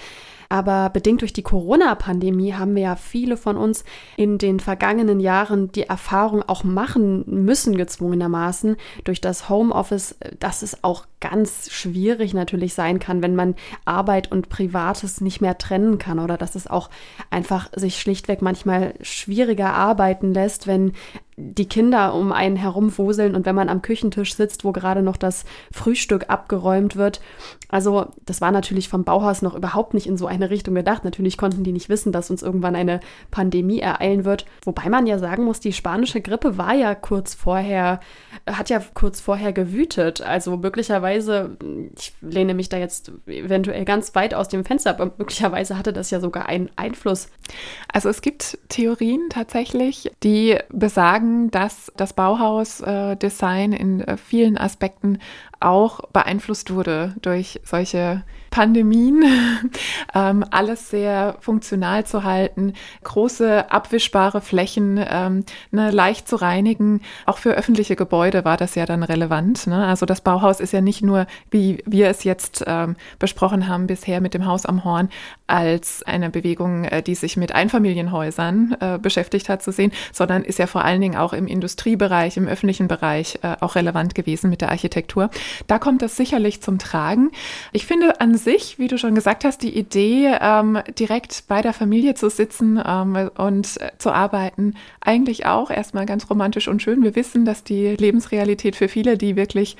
Aber 0.49 0.89
bedingt 0.89 1.21
durch 1.21 1.33
die 1.33 1.43
Corona-Pandemie 1.43 2.53
haben 2.53 2.75
wir 2.75 2.83
ja 2.83 2.95
viele 2.95 3.37
von 3.37 3.57
uns 3.57 3.83
in 4.17 4.37
den 4.37 4.59
vergangenen 4.59 5.19
Jahren 5.19 5.71
die 5.71 5.83
Erfahrung 5.83 6.43
auch 6.43 6.63
machen 6.63 7.23
müssen, 7.27 7.77
gezwungenermaßen, 7.77 8.75
durch 9.03 9.21
das 9.21 9.49
Homeoffice, 9.49 10.15
dass 10.39 10.61
es 10.61 10.83
auch 10.83 11.05
ganz 11.19 11.71
schwierig 11.71 12.33
natürlich 12.33 12.73
sein 12.73 12.99
kann, 12.99 13.23
wenn 13.23 13.35
man 13.35 13.55
Arbeit 13.85 14.31
und 14.31 14.49
Privates 14.49 15.21
nicht 15.21 15.41
mehr 15.41 15.57
trennen 15.57 15.97
kann 15.97 16.19
oder 16.19 16.37
dass 16.37 16.55
es 16.55 16.67
auch 16.67 16.89
einfach 17.31 17.69
sich 17.75 17.99
schlichtweg 17.99 18.41
manchmal 18.41 18.93
schwieriger 19.01 19.73
arbeiten 19.73 20.33
lässt, 20.33 20.67
wenn 20.67 20.93
die 21.37 21.67
Kinder 21.67 22.13
um 22.13 22.31
einen 22.31 22.55
herumwoseln 22.55 23.35
und 23.35 23.45
wenn 23.45 23.55
man 23.55 23.67
am 23.67 23.81
Küchentisch 23.81 24.35
sitzt, 24.35 24.63
wo 24.63 24.71
gerade 24.71 25.01
noch 25.01 25.17
das 25.17 25.43
Frühstück 25.71 26.29
abgeräumt 26.29 26.95
wird. 26.95 27.19
Also 27.67 28.07
das 28.25 28.39
war 28.39 28.51
natürlich 28.51 28.87
vom 28.87 29.03
Bauhaus 29.03 29.41
noch 29.41 29.53
überhaupt 29.53 29.93
nicht 29.93 30.07
in 30.07 30.15
so 30.15 30.27
eine 30.27 30.49
Richtung 30.49 30.75
gedacht. 30.75 31.03
Natürlich 31.03 31.37
konnten 31.37 31.65
die 31.65 31.73
nicht 31.73 31.89
wissen, 31.89 32.13
dass 32.13 32.31
uns 32.31 32.41
irgendwann 32.41 32.75
eine 32.75 33.01
Pandemie 33.31 33.79
ereilen 33.79 34.23
wird. 34.23 34.45
Wobei 34.63 34.87
man 34.87 35.07
ja 35.07 35.19
sagen 35.19 35.43
muss, 35.43 35.59
die 35.59 35.73
spanische 35.73 36.21
Grippe 36.21 36.57
war 36.57 36.73
ja 36.73 36.95
kurz 36.95 37.33
vorher, 37.33 37.99
hat 38.47 38.69
ja 38.69 38.81
kurz 38.93 39.19
vorher 39.19 39.51
gewütet. 39.51 40.21
Also 40.21 40.55
möglicherweise, 40.55 41.57
ich 41.97 42.13
lehne 42.21 42.53
mich 42.53 42.69
da 42.69 42.77
jetzt 42.77 43.11
eventuell 43.27 43.83
ganz 43.83 44.15
weit 44.15 44.33
aus 44.33 44.47
dem 44.47 44.63
Fenster, 44.63 44.91
aber 44.91 45.11
möglicherweise 45.17 45.77
hatte 45.77 45.91
das 45.91 46.11
ja 46.11 46.21
sogar 46.21 46.47
einen 46.47 46.69
Einfluss. 46.77 47.27
Also 47.91 48.07
es 48.07 48.21
gibt 48.21 48.57
Theorien 48.69 49.27
tatsächlich, 49.29 50.11
die 50.23 50.57
besagen, 50.69 51.24
sagen, 51.25 51.51
dass 51.51 51.91
das 51.97 52.13
Bauhaus-Design 52.13 53.73
äh, 53.73 53.77
in 53.77 54.01
äh, 54.01 54.17
vielen 54.17 54.57
Aspekten 54.57 55.19
auch 55.59 56.01
beeinflusst 56.11 56.73
wurde 56.73 57.15
durch 57.21 57.59
solche 57.63 58.23
Pandemien, 58.55 59.25
ähm, 60.15 60.45
alles 60.49 60.89
sehr 60.89 61.35
funktional 61.41 62.05
zu 62.05 62.23
halten, 62.23 62.71
große 63.03 63.69
abwischbare 63.69 64.39
Flächen, 64.39 64.97
ähm, 65.09 65.43
ne, 65.71 65.91
leicht 65.91 66.29
zu 66.29 66.37
reinigen. 66.37 67.01
Auch 67.25 67.37
für 67.37 67.51
öffentliche 67.51 67.97
Gebäude 67.97 68.45
war 68.45 68.55
das 68.55 68.75
ja 68.75 68.85
dann 68.85 69.03
relevant. 69.03 69.67
Ne? 69.67 69.85
Also 69.85 70.05
das 70.05 70.21
Bauhaus 70.21 70.61
ist 70.61 70.71
ja 70.71 70.79
nicht 70.79 71.01
nur, 71.01 71.27
wie 71.51 71.83
wir 71.85 72.07
es 72.07 72.23
jetzt 72.23 72.63
ähm, 72.65 72.95
besprochen 73.19 73.67
haben 73.67 73.87
bisher 73.87 74.21
mit 74.21 74.33
dem 74.33 74.45
Haus 74.45 74.65
am 74.65 74.85
Horn, 74.85 75.09
als 75.47 76.01
eine 76.03 76.29
Bewegung, 76.29 76.85
äh, 76.85 77.03
die 77.03 77.15
sich 77.15 77.35
mit 77.35 77.53
Einfamilienhäusern 77.53 78.77
äh, 78.79 78.99
beschäftigt 78.99 79.49
hat, 79.49 79.63
zu 79.63 79.73
sehen, 79.73 79.91
sondern 80.13 80.45
ist 80.45 80.59
ja 80.59 80.67
vor 80.67 80.85
allen 80.85 81.01
Dingen 81.01 81.17
auch 81.17 81.33
im 81.33 81.47
Industriebereich, 81.47 82.37
im 82.37 82.47
öffentlichen 82.47 82.87
Bereich 82.87 83.39
äh, 83.41 83.57
auch 83.59 83.75
relevant 83.75 84.15
gewesen 84.15 84.49
mit 84.49 84.61
der 84.61 84.69
Architektur. 84.69 85.29
Da 85.67 85.79
kommt 85.79 86.01
das 86.01 86.15
sicherlich 86.15 86.61
zum 86.61 86.79
Tragen. 86.79 87.31
Ich 87.71 87.85
finde 87.85 88.21
an 88.21 88.35
sich, 88.35 88.79
wie 88.79 88.87
du 88.87 88.97
schon 88.97 89.15
gesagt 89.15 89.43
hast, 89.43 89.61
die 89.61 89.77
Idee, 89.77 90.37
ähm, 90.39 90.79
direkt 90.97 91.45
bei 91.47 91.61
der 91.61 91.73
Familie 91.73 92.15
zu 92.15 92.29
sitzen 92.29 92.81
ähm, 92.85 93.29
und 93.37 93.81
äh, 93.81 93.91
zu 93.97 94.11
arbeiten, 94.11 94.75
eigentlich 95.01 95.45
auch 95.45 95.69
erstmal 95.69 96.05
ganz 96.05 96.29
romantisch 96.29 96.67
und 96.67 96.81
schön. 96.81 97.03
Wir 97.03 97.15
wissen, 97.15 97.45
dass 97.45 97.63
die 97.63 97.95
Lebensrealität 97.95 98.75
für 98.75 98.87
viele, 98.87 99.17
die 99.17 99.35
wirklich 99.35 99.77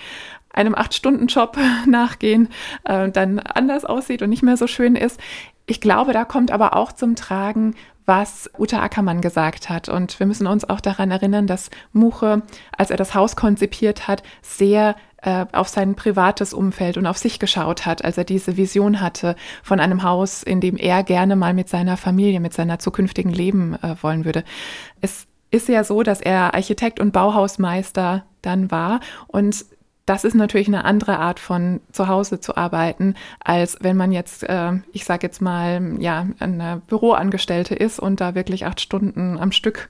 einem 0.53 0.75
Acht-Stunden-Job 0.75 1.57
nachgehen, 1.85 2.49
äh, 2.85 3.09
dann 3.09 3.39
anders 3.39 3.85
aussieht 3.85 4.21
und 4.21 4.29
nicht 4.29 4.43
mehr 4.43 4.57
so 4.57 4.67
schön 4.67 4.95
ist. 4.95 5.19
Ich 5.67 5.81
glaube, 5.81 6.13
da 6.13 6.25
kommt 6.25 6.51
aber 6.51 6.75
auch 6.75 6.91
zum 6.91 7.15
Tragen, 7.15 7.75
was 8.05 8.49
Uta 8.57 8.81
Ackermann 8.81 9.21
gesagt 9.21 9.69
hat. 9.69 9.89
Und 9.89 10.19
wir 10.19 10.27
müssen 10.27 10.47
uns 10.47 10.67
auch 10.69 10.79
daran 10.79 11.11
erinnern, 11.11 11.47
dass 11.47 11.69
Muche, 11.91 12.43
als 12.77 12.91
er 12.91 12.97
das 12.97 13.15
Haus 13.15 13.35
konzipiert 13.35 14.07
hat, 14.07 14.23
sehr 14.41 14.95
äh, 15.25 15.45
auf 15.51 15.67
sein 15.67 15.95
privates 15.95 16.53
Umfeld 16.53 16.97
und 16.97 17.07
auf 17.07 17.17
sich 17.17 17.39
geschaut 17.39 17.85
hat, 17.85 18.05
als 18.05 18.17
er 18.17 18.23
diese 18.23 18.57
Vision 18.57 19.01
hatte 19.01 19.35
von 19.63 19.79
einem 19.79 20.03
Haus, 20.03 20.43
in 20.43 20.61
dem 20.61 20.77
er 20.77 21.03
gerne 21.03 21.35
mal 21.35 21.53
mit 21.53 21.67
seiner 21.67 21.97
Familie, 21.97 22.39
mit 22.39 22.53
seiner 22.53 22.77
zukünftigen 22.77 23.31
Leben 23.31 23.73
äh, 23.81 23.95
wollen 24.01 24.23
würde. 24.23 24.43
Es 25.01 25.25
ist 25.49 25.67
ja 25.67 25.83
so, 25.83 26.03
dass 26.03 26.21
er 26.21 26.53
Architekt 26.53 26.99
und 26.99 27.11
Bauhausmeister 27.11 28.25
dann 28.43 28.69
war 28.69 28.99
und 29.27 29.65
das 30.05 30.23
ist 30.23 30.35
natürlich 30.35 30.67
eine 30.67 30.85
andere 30.85 31.17
Art 31.17 31.39
von 31.39 31.81
zu 31.91 32.07
Hause 32.07 32.39
zu 32.39 32.55
arbeiten, 32.55 33.15
als 33.43 33.77
wenn 33.81 33.97
man 33.97 34.11
jetzt, 34.11 34.43
äh, 34.43 34.73
ich 34.91 35.05
sage 35.05 35.25
jetzt 35.25 35.41
mal, 35.41 35.95
ja, 35.99 36.27
eine 36.39 36.83
Büroangestellte 36.85 37.73
ist 37.73 37.99
und 37.99 38.21
da 38.21 38.35
wirklich 38.35 38.67
acht 38.67 38.79
Stunden 38.79 39.39
am 39.39 39.51
Stück 39.51 39.89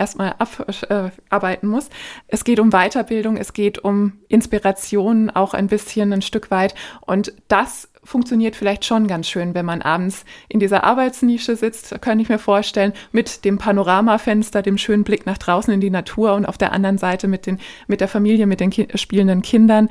erstmal 0.00 0.34
abarbeiten 0.38 1.66
äh, 1.66 1.70
muss. 1.70 1.90
Es 2.26 2.44
geht 2.44 2.58
um 2.58 2.70
Weiterbildung, 2.70 3.36
es 3.36 3.52
geht 3.52 3.78
um 3.78 4.14
Inspiration 4.28 5.30
auch 5.30 5.54
ein 5.54 5.68
bisschen 5.68 6.12
ein 6.12 6.22
Stück 6.22 6.50
weit. 6.50 6.74
Und 7.02 7.32
das 7.48 7.88
funktioniert 8.02 8.56
vielleicht 8.56 8.84
schon 8.84 9.06
ganz 9.06 9.28
schön, 9.28 9.54
wenn 9.54 9.66
man 9.66 9.82
abends 9.82 10.24
in 10.48 10.58
dieser 10.58 10.84
Arbeitsnische 10.84 11.54
sitzt, 11.54 12.00
kann 12.00 12.18
ich 12.18 12.30
mir 12.30 12.38
vorstellen, 12.38 12.94
mit 13.12 13.44
dem 13.44 13.58
Panoramafenster, 13.58 14.62
dem 14.62 14.78
schönen 14.78 15.04
Blick 15.04 15.26
nach 15.26 15.38
draußen 15.38 15.72
in 15.72 15.80
die 15.80 15.90
Natur 15.90 16.34
und 16.34 16.46
auf 16.46 16.56
der 16.56 16.72
anderen 16.72 16.98
Seite 16.98 17.28
mit, 17.28 17.46
den, 17.46 17.60
mit 17.86 18.00
der 18.00 18.08
Familie, 18.08 18.46
mit 18.46 18.60
den 18.60 18.70
ki 18.70 18.88
spielenden 18.94 19.42
Kindern, 19.42 19.90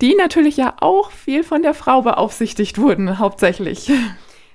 die 0.00 0.16
natürlich 0.16 0.56
ja 0.56 0.74
auch 0.80 1.12
viel 1.12 1.44
von 1.44 1.62
der 1.62 1.74
Frau 1.74 2.02
beaufsichtigt 2.02 2.78
wurden, 2.78 3.20
hauptsächlich 3.20 3.90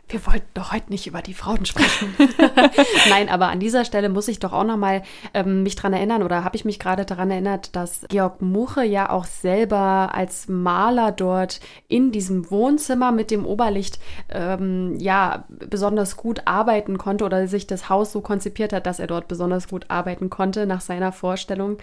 wir 0.09 0.25
wollten 0.25 0.47
doch 0.55 0.71
heute 0.71 0.89
nicht 0.89 1.05
über 1.05 1.21
die 1.21 1.33
Frauen 1.35 1.65
sprechen. 1.65 2.13
Nein, 3.09 3.29
aber 3.29 3.47
an 3.47 3.59
dieser 3.59 3.85
Stelle 3.85 4.09
muss 4.09 4.27
ich 4.27 4.39
doch 4.39 4.53
auch 4.53 4.63
nochmal 4.63 5.03
ähm, 5.33 5.63
mich 5.63 5.75
daran 5.75 5.93
erinnern 5.93 6.23
oder 6.23 6.43
habe 6.43 6.55
ich 6.55 6.65
mich 6.65 6.79
gerade 6.79 7.05
daran 7.05 7.29
erinnert, 7.29 7.75
dass 7.75 8.05
Georg 8.09 8.41
Muche 8.41 8.83
ja 8.83 9.09
auch 9.11 9.25
selber 9.25 10.09
als 10.13 10.47
Maler 10.47 11.11
dort 11.11 11.59
in 11.87 12.11
diesem 12.11 12.49
Wohnzimmer 12.49 13.11
mit 13.11 13.29
dem 13.29 13.45
Oberlicht 13.45 13.99
ähm, 14.29 14.95
ja 14.99 15.45
besonders 15.47 16.17
gut 16.17 16.41
arbeiten 16.45 16.97
konnte 16.97 17.23
oder 17.23 17.47
sich 17.47 17.67
das 17.67 17.89
Haus 17.89 18.11
so 18.11 18.21
konzipiert 18.21 18.73
hat, 18.73 18.87
dass 18.87 18.99
er 18.99 19.07
dort 19.07 19.27
besonders 19.27 19.67
gut 19.67 19.85
arbeiten 19.89 20.29
konnte 20.29 20.65
nach 20.65 20.81
seiner 20.81 21.11
Vorstellung. 21.11 21.77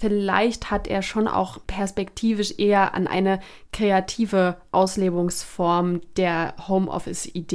Vielleicht 0.00 0.70
hat 0.70 0.86
er 0.86 1.02
schon 1.02 1.26
auch 1.26 1.58
perspektivisch 1.66 2.54
eher 2.58 2.94
an 2.94 3.08
eine 3.08 3.40
kreative 3.72 4.56
Auslebungsform 4.70 6.00
der 6.16 6.54
Homeoffice-Idee 6.68 7.47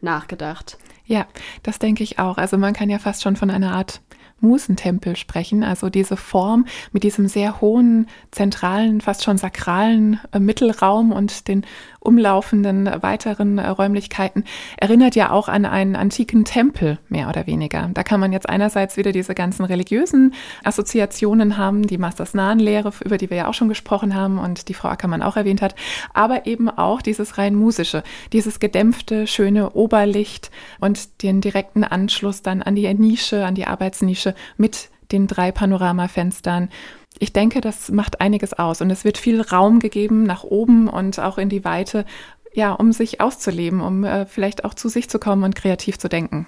nachgedacht. 0.00 0.78
Ja, 1.04 1.26
das 1.62 1.78
denke 1.78 2.02
ich 2.02 2.18
auch. 2.18 2.36
Also 2.36 2.58
man 2.58 2.72
kann 2.72 2.90
ja 2.90 2.98
fast 2.98 3.22
schon 3.22 3.36
von 3.36 3.50
einer 3.50 3.72
Art 3.72 4.00
Musentempel 4.40 5.16
sprechen, 5.16 5.64
also 5.64 5.88
diese 5.88 6.16
Form 6.16 6.66
mit 6.92 7.04
diesem 7.04 7.26
sehr 7.26 7.60
hohen, 7.60 8.06
zentralen, 8.30 9.00
fast 9.00 9.24
schon 9.24 9.38
sakralen 9.38 10.20
äh, 10.32 10.38
Mittelraum 10.38 11.12
und 11.12 11.48
den 11.48 11.64
umlaufenden 12.06 12.88
weiteren 13.02 13.58
äh, 13.58 13.68
Räumlichkeiten 13.68 14.44
erinnert 14.76 15.16
ja 15.16 15.30
auch 15.30 15.48
an 15.48 15.66
einen 15.66 15.96
antiken 15.96 16.44
Tempel, 16.44 16.98
mehr 17.08 17.28
oder 17.28 17.46
weniger. 17.46 17.90
Da 17.92 18.02
kann 18.02 18.20
man 18.20 18.32
jetzt 18.32 18.48
einerseits 18.48 18.96
wieder 18.96 19.12
diese 19.12 19.34
ganzen 19.34 19.64
religiösen 19.64 20.34
Assoziationen 20.64 21.58
haben, 21.58 21.86
die 21.86 21.98
Masters-Nahen-Lehre, 21.98 22.92
über 23.04 23.18
die 23.18 23.30
wir 23.30 23.36
ja 23.36 23.48
auch 23.48 23.54
schon 23.54 23.68
gesprochen 23.68 24.14
haben 24.14 24.38
und 24.38 24.68
die 24.68 24.74
Frau 24.74 24.88
Ackermann 24.88 25.22
auch 25.22 25.36
erwähnt 25.36 25.62
hat, 25.62 25.74
aber 26.14 26.46
eben 26.46 26.70
auch 26.70 27.02
dieses 27.02 27.38
rein 27.38 27.54
musische, 27.54 28.02
dieses 28.32 28.60
gedämpfte, 28.60 29.26
schöne 29.26 29.70
Oberlicht 29.70 30.50
und 30.80 31.22
den 31.22 31.40
direkten 31.40 31.84
Anschluss 31.84 32.42
dann 32.42 32.62
an 32.62 32.74
die 32.74 32.92
Nische, 32.94 33.44
an 33.44 33.54
die 33.54 33.66
Arbeitsnische 33.66 34.34
mit 34.56 34.90
den 35.12 35.26
drei 35.26 35.52
Panoramafenstern 35.52 36.68
ich 37.18 37.32
denke, 37.32 37.60
das 37.60 37.90
macht 37.90 38.20
einiges 38.20 38.52
aus 38.52 38.80
und 38.80 38.90
es 38.90 39.04
wird 39.04 39.18
viel 39.18 39.40
Raum 39.40 39.80
gegeben 39.80 40.24
nach 40.24 40.44
oben 40.44 40.88
und 40.88 41.18
auch 41.18 41.38
in 41.38 41.48
die 41.48 41.64
Weite, 41.64 42.04
ja, 42.52 42.72
um 42.72 42.92
sich 42.92 43.20
auszuleben, 43.20 43.80
um 43.80 44.04
äh, 44.04 44.26
vielleicht 44.26 44.64
auch 44.64 44.74
zu 44.74 44.88
sich 44.88 45.10
zu 45.10 45.18
kommen 45.18 45.44
und 45.44 45.54
kreativ 45.54 45.98
zu 45.98 46.08
denken. 46.08 46.46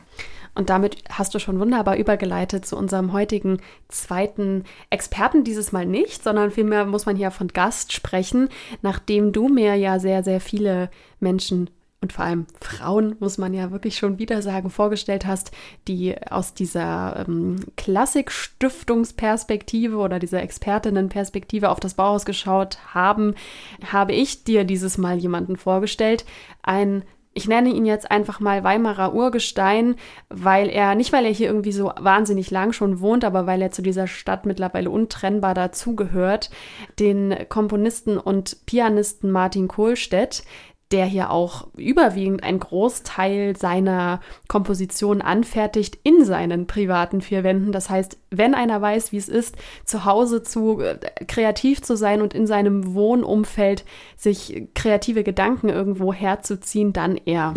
Und 0.54 0.70
damit 0.70 0.96
hast 1.08 1.34
du 1.34 1.38
schon 1.38 1.60
wunderbar 1.60 1.96
übergeleitet 1.96 2.66
zu 2.66 2.76
unserem 2.76 3.12
heutigen 3.12 3.58
zweiten 3.88 4.64
Experten. 4.90 5.44
Dieses 5.44 5.70
Mal 5.70 5.86
nicht, 5.86 6.24
sondern 6.24 6.50
vielmehr 6.50 6.84
muss 6.84 7.06
man 7.06 7.14
hier 7.14 7.30
von 7.30 7.48
Gast 7.48 7.92
sprechen, 7.92 8.48
nachdem 8.82 9.32
du 9.32 9.48
mir 9.48 9.76
ja 9.76 10.00
sehr, 10.00 10.24
sehr 10.24 10.40
viele 10.40 10.90
Menschen 11.20 11.70
und 12.00 12.12
vor 12.12 12.24
allem 12.24 12.46
Frauen, 12.60 13.16
muss 13.18 13.38
man 13.38 13.52
ja 13.54 13.72
wirklich 13.72 13.98
schon 13.98 14.20
wieder 14.20 14.40
sagen, 14.40 14.70
vorgestellt 14.70 15.26
hast, 15.26 15.50
die 15.88 16.14
aus 16.30 16.54
dieser 16.54 17.24
ähm, 17.26 17.56
Klassikstiftungsperspektive 17.76 19.96
oder 19.96 20.20
dieser 20.20 20.40
Expertinnenperspektive 20.42 21.70
auf 21.70 21.80
das 21.80 21.94
Bauhaus 21.94 22.24
geschaut 22.24 22.78
haben, 22.94 23.34
habe 23.90 24.12
ich 24.12 24.44
dir 24.44 24.62
dieses 24.62 24.96
Mal 24.96 25.18
jemanden 25.18 25.56
vorgestellt. 25.56 26.24
Ein 26.62 27.02
ich 27.34 27.46
nenne 27.46 27.68
ihn 27.68 27.84
jetzt 27.86 28.10
einfach 28.10 28.40
mal 28.40 28.64
Weimarer 28.64 29.14
Urgestein, 29.14 29.94
weil 30.28 30.68
er, 30.68 30.96
nicht 30.96 31.12
weil 31.12 31.24
er 31.24 31.30
hier 31.30 31.46
irgendwie 31.46 31.70
so 31.70 31.92
wahnsinnig 31.96 32.50
lang 32.50 32.72
schon 32.72 32.98
wohnt, 32.98 33.22
aber 33.22 33.46
weil 33.46 33.62
er 33.62 33.70
zu 33.70 33.80
dieser 33.80 34.08
Stadt 34.08 34.44
mittlerweile 34.44 34.90
untrennbar 34.90 35.54
dazugehört, 35.54 36.50
den 36.98 37.32
Komponisten 37.48 38.18
und 38.18 38.66
Pianisten 38.66 39.30
Martin 39.30 39.68
Kohlstedt, 39.68 40.42
der 40.90 41.04
hier 41.04 41.30
auch 41.30 41.68
überwiegend 41.76 42.42
einen 42.42 42.60
Großteil 42.60 43.56
seiner 43.56 44.20
Komposition 44.48 45.20
anfertigt 45.20 45.98
in 46.02 46.24
seinen 46.24 46.66
privaten 46.66 47.20
vier 47.20 47.44
Wänden. 47.44 47.72
Das 47.72 47.90
heißt, 47.90 48.18
wenn 48.30 48.54
einer 48.54 48.80
weiß, 48.80 49.12
wie 49.12 49.18
es 49.18 49.28
ist, 49.28 49.56
zu 49.84 50.04
Hause 50.04 50.42
zu 50.42 50.80
äh, 50.80 50.98
kreativ 51.26 51.82
zu 51.82 51.96
sein 51.96 52.22
und 52.22 52.32
in 52.34 52.46
seinem 52.46 52.94
Wohnumfeld 52.94 53.84
sich 54.16 54.68
kreative 54.74 55.24
Gedanken 55.24 55.68
irgendwo 55.68 56.12
herzuziehen, 56.12 56.92
dann 56.92 57.18
er. 57.24 57.52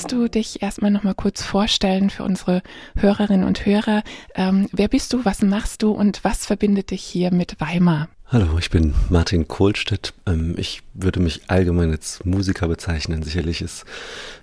Möchtest 0.00 0.16
du 0.16 0.28
dich 0.30 0.62
erstmal 0.62 0.90
noch 0.90 1.02
mal 1.02 1.14
kurz 1.14 1.42
vorstellen 1.42 2.08
für 2.08 2.22
unsere 2.22 2.62
Hörerinnen 2.96 3.46
und 3.46 3.66
Hörer? 3.66 4.02
Ähm, 4.34 4.66
wer 4.72 4.88
bist 4.88 5.12
du, 5.12 5.26
was 5.26 5.42
machst 5.42 5.82
du 5.82 5.90
und 5.90 6.24
was 6.24 6.46
verbindet 6.46 6.90
dich 6.90 7.02
hier 7.02 7.30
mit 7.30 7.60
Weimar? 7.60 8.08
Hallo, 8.28 8.56
ich 8.58 8.70
bin 8.70 8.94
Martin 9.10 9.46
Kohlstedt. 9.46 10.14
Ähm, 10.24 10.54
ich 10.56 10.80
würde 10.94 11.20
mich 11.20 11.42
allgemein 11.48 11.90
als 11.90 12.24
Musiker 12.24 12.66
bezeichnen. 12.66 13.22
Sicherlich 13.22 13.60
ist 13.60 13.84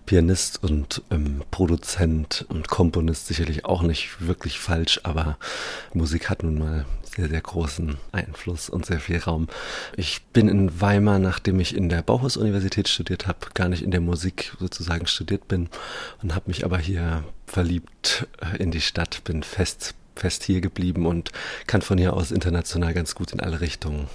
Pianist 0.05 0.63
und 0.63 1.01
ähm, 1.09 1.41
Produzent 1.49 2.45
und 2.49 2.67
Komponist 2.67 3.25
sicherlich 3.25 3.65
auch 3.65 3.81
nicht 3.81 4.27
wirklich 4.27 4.59
falsch, 4.59 4.99
aber 5.01 5.39
Musik 5.91 6.29
hat 6.29 6.43
nun 6.43 6.59
mal 6.59 6.85
sehr, 7.17 7.27
sehr 7.27 7.41
großen 7.41 7.97
Einfluss 8.11 8.69
und 8.69 8.85
sehr 8.85 8.99
viel 8.99 9.17
Raum. 9.17 9.47
Ich 9.95 10.23
bin 10.33 10.47
in 10.47 10.79
Weimar, 10.79 11.19
nachdem 11.19 11.59
ich 11.59 11.75
in 11.75 11.89
der 11.89 12.03
Bauhaus-Universität 12.03 12.87
studiert 12.87 13.27
habe, 13.27 13.39
gar 13.53 13.69
nicht 13.69 13.81
in 13.81 13.91
der 13.91 14.01
Musik 14.01 14.53
sozusagen 14.59 15.07
studiert 15.07 15.47
bin 15.47 15.69
und 16.21 16.35
habe 16.35 16.45
mich 16.47 16.63
aber 16.63 16.77
hier 16.77 17.23
verliebt 17.47 18.27
äh, 18.41 18.57
in 18.61 18.71
die 18.71 18.81
Stadt, 18.81 19.23
bin 19.23 19.43
fest 19.43 19.95
fest 20.15 20.43
hier 20.43 20.61
geblieben 20.61 21.05
und 21.05 21.31
kann 21.67 21.83
von 21.83 21.99
hier 21.99 22.13
aus 22.13 22.31
international 22.31 22.93
ganz 22.95 23.13
gut 23.13 23.33
in 23.33 23.39
alle 23.39 23.61
Richtungen 23.61 24.07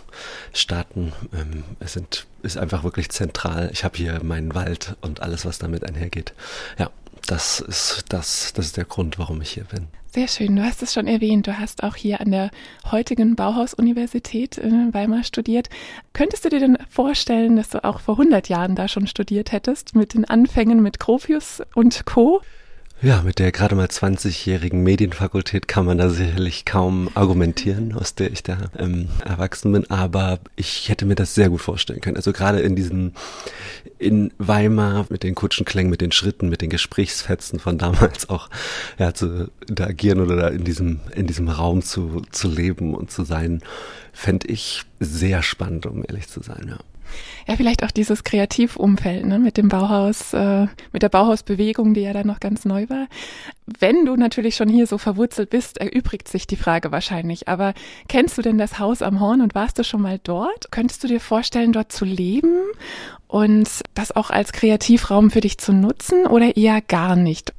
starten. 0.52 1.12
Ähm, 1.32 1.62
es 1.78 1.92
sind, 1.92 2.26
ist 2.42 2.58
einfach 2.58 2.82
wirklich 2.82 3.08
zentral. 3.10 3.70
Ich 3.72 3.84
habe 3.84 3.96
hier 3.96 4.22
meinen 4.24 4.54
Wald 4.54 4.96
und 5.00 5.22
alles, 5.22 5.44
was 5.44 5.60
damit 5.60 5.84
einhergeht. 5.84 6.34
Ja, 6.76 6.90
das 7.26 7.60
ist 7.60 8.04
das, 8.08 8.52
das 8.52 8.66
ist 8.66 8.76
der 8.76 8.84
Grund, 8.84 9.18
warum 9.20 9.40
ich 9.42 9.52
hier 9.52 9.64
bin. 9.64 9.86
Sehr 10.14 10.28
schön. 10.28 10.54
Du 10.56 10.62
hast 10.62 10.82
es 10.82 10.92
schon 10.92 11.06
erwähnt. 11.06 11.46
Du 11.46 11.58
hast 11.58 11.82
auch 11.82 11.96
hier 11.96 12.20
an 12.20 12.32
der 12.32 12.50
heutigen 12.90 13.34
Bauhaus-Universität 13.34 14.58
in 14.58 14.92
Weimar 14.92 15.24
studiert. 15.24 15.70
Könntest 16.12 16.44
du 16.44 16.50
dir 16.50 16.60
denn 16.60 16.76
vorstellen, 16.90 17.56
dass 17.56 17.70
du 17.70 17.82
auch 17.82 17.98
vor 17.98 18.18
100 18.18 18.50
Jahren 18.50 18.74
da 18.74 18.88
schon 18.88 19.06
studiert 19.06 19.52
hättest 19.52 19.96
mit 19.96 20.12
den 20.12 20.26
Anfängen 20.26 20.82
mit 20.82 20.98
Gropius 21.00 21.62
und 21.74 22.04
Co.? 22.04 22.42
Ja, 23.04 23.20
mit 23.22 23.40
der 23.40 23.50
gerade 23.50 23.74
mal 23.74 23.88
20-jährigen 23.88 24.80
Medienfakultät 24.80 25.66
kann 25.66 25.84
man 25.84 25.98
da 25.98 26.08
sicherlich 26.08 26.64
kaum 26.64 27.10
argumentieren, 27.14 27.94
aus 27.94 28.14
der 28.14 28.30
ich 28.30 28.44
da 28.44 28.70
ähm, 28.78 29.08
erwachsen 29.24 29.72
bin, 29.72 29.90
aber 29.90 30.38
ich 30.54 30.88
hätte 30.88 31.04
mir 31.04 31.16
das 31.16 31.34
sehr 31.34 31.50
gut 31.50 31.60
vorstellen 31.60 32.00
können. 32.00 32.16
Also 32.16 32.32
gerade 32.32 32.60
in 32.60 32.76
diesem, 32.76 33.10
in 33.98 34.32
Weimar 34.38 35.06
mit 35.08 35.24
den 35.24 35.34
Kutschenklängen, 35.34 35.90
mit 35.90 36.00
den 36.00 36.12
Schritten, 36.12 36.48
mit 36.48 36.62
den 36.62 36.70
Gesprächsfetzen 36.70 37.58
von 37.58 37.76
damals 37.76 38.28
auch, 38.28 38.48
ja, 39.00 39.12
zu 39.12 39.50
interagieren 39.68 40.20
oder 40.20 40.36
da 40.36 40.48
in 40.48 40.62
diesem, 40.62 41.00
in 41.16 41.26
diesem 41.26 41.48
Raum 41.48 41.82
zu, 41.82 42.22
zu 42.30 42.48
leben 42.48 42.94
und 42.94 43.10
zu 43.10 43.24
sein, 43.24 43.62
fände 44.12 44.46
ich 44.46 44.84
sehr 45.00 45.42
spannend, 45.42 45.86
um 45.86 46.04
ehrlich 46.06 46.28
zu 46.28 46.40
sein, 46.40 46.66
ja 46.68 46.78
ja, 47.46 47.56
vielleicht 47.56 47.84
auch 47.84 47.90
dieses 47.90 48.24
Kreativumfeld 48.24 49.26
ne, 49.26 49.38
mit 49.38 49.56
dem 49.56 49.68
Bauhaus, 49.68 50.32
äh, 50.32 50.66
mit 50.92 51.02
der 51.02 51.08
Bauhausbewegung, 51.08 51.94
die 51.94 52.02
ja 52.02 52.12
dann 52.12 52.26
noch 52.26 52.40
ganz 52.40 52.64
neu 52.64 52.88
war. 52.88 53.06
Wenn 53.66 54.04
du 54.04 54.16
natürlich 54.16 54.56
schon 54.56 54.68
hier 54.68 54.86
so 54.86 54.98
verwurzelt 54.98 55.50
bist, 55.50 55.78
erübrigt 55.78 56.28
sich 56.28 56.46
die 56.46 56.56
Frage 56.56 56.92
wahrscheinlich. 56.92 57.48
Aber 57.48 57.74
kennst 58.08 58.38
du 58.38 58.42
denn 58.42 58.58
das 58.58 58.78
Haus 58.78 59.02
am 59.02 59.20
Horn 59.20 59.40
und 59.40 59.54
warst 59.54 59.78
du 59.78 59.84
schon 59.84 60.02
mal 60.02 60.20
dort? 60.22 60.70
Könntest 60.70 61.02
du 61.04 61.08
dir 61.08 61.20
vorstellen, 61.20 61.72
dort 61.72 61.92
zu 61.92 62.04
leben 62.04 62.56
und 63.26 63.68
das 63.94 64.14
auch 64.14 64.30
als 64.30 64.52
Kreativraum 64.52 65.30
für 65.30 65.40
dich 65.40 65.58
zu 65.58 65.72
nutzen 65.72 66.26
oder 66.26 66.56
eher 66.56 66.80
gar 66.80 67.16
nicht? 67.16 67.52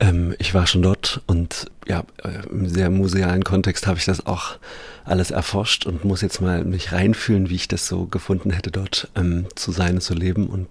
Ähm, 0.00 0.34
ich 0.38 0.54
war 0.54 0.66
schon 0.66 0.82
dort 0.82 1.22
und 1.26 1.66
ja, 1.86 2.04
äh, 2.22 2.48
im 2.50 2.68
sehr 2.68 2.90
musealen 2.90 3.44
Kontext 3.44 3.86
habe 3.86 3.98
ich 3.98 4.04
das 4.04 4.26
auch 4.26 4.56
alles 5.04 5.30
erforscht 5.30 5.86
und 5.86 6.04
muss 6.04 6.20
jetzt 6.20 6.40
mal 6.40 6.64
mich 6.64 6.92
reinfühlen, 6.92 7.50
wie 7.50 7.56
ich 7.56 7.68
das 7.68 7.88
so 7.88 8.06
gefunden 8.06 8.50
hätte, 8.50 8.70
dort 8.70 9.08
ähm, 9.16 9.46
zu 9.54 9.72
sein, 9.72 10.00
zu 10.00 10.14
leben 10.14 10.46
und 10.46 10.68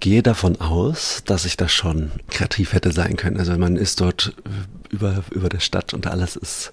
gehe 0.00 0.22
davon 0.22 0.60
aus, 0.60 1.22
dass 1.24 1.44
ich 1.44 1.56
da 1.56 1.68
schon 1.68 2.12
kreativ 2.30 2.72
hätte 2.72 2.92
sein 2.92 3.16
können. 3.16 3.38
Also 3.38 3.56
man 3.58 3.76
ist 3.76 4.00
dort 4.00 4.34
über, 4.90 5.24
über 5.30 5.48
der 5.48 5.60
Stadt 5.60 5.92
und 5.94 6.06
alles 6.06 6.36
ist 6.36 6.72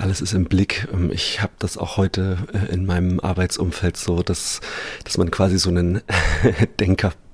alles 0.00 0.20
ist 0.20 0.34
im 0.34 0.44
Blick. 0.44 0.88
Ähm, 0.92 1.10
ich 1.12 1.42
habe 1.42 1.52
das 1.58 1.78
auch 1.78 1.96
heute 1.96 2.38
äh, 2.52 2.72
in 2.72 2.86
meinem 2.86 3.20
Arbeitsumfeld 3.20 3.96
so, 3.96 4.22
dass, 4.22 4.60
dass 5.04 5.16
man 5.16 5.30
quasi 5.30 5.58
so 5.58 5.70
einen 5.70 6.02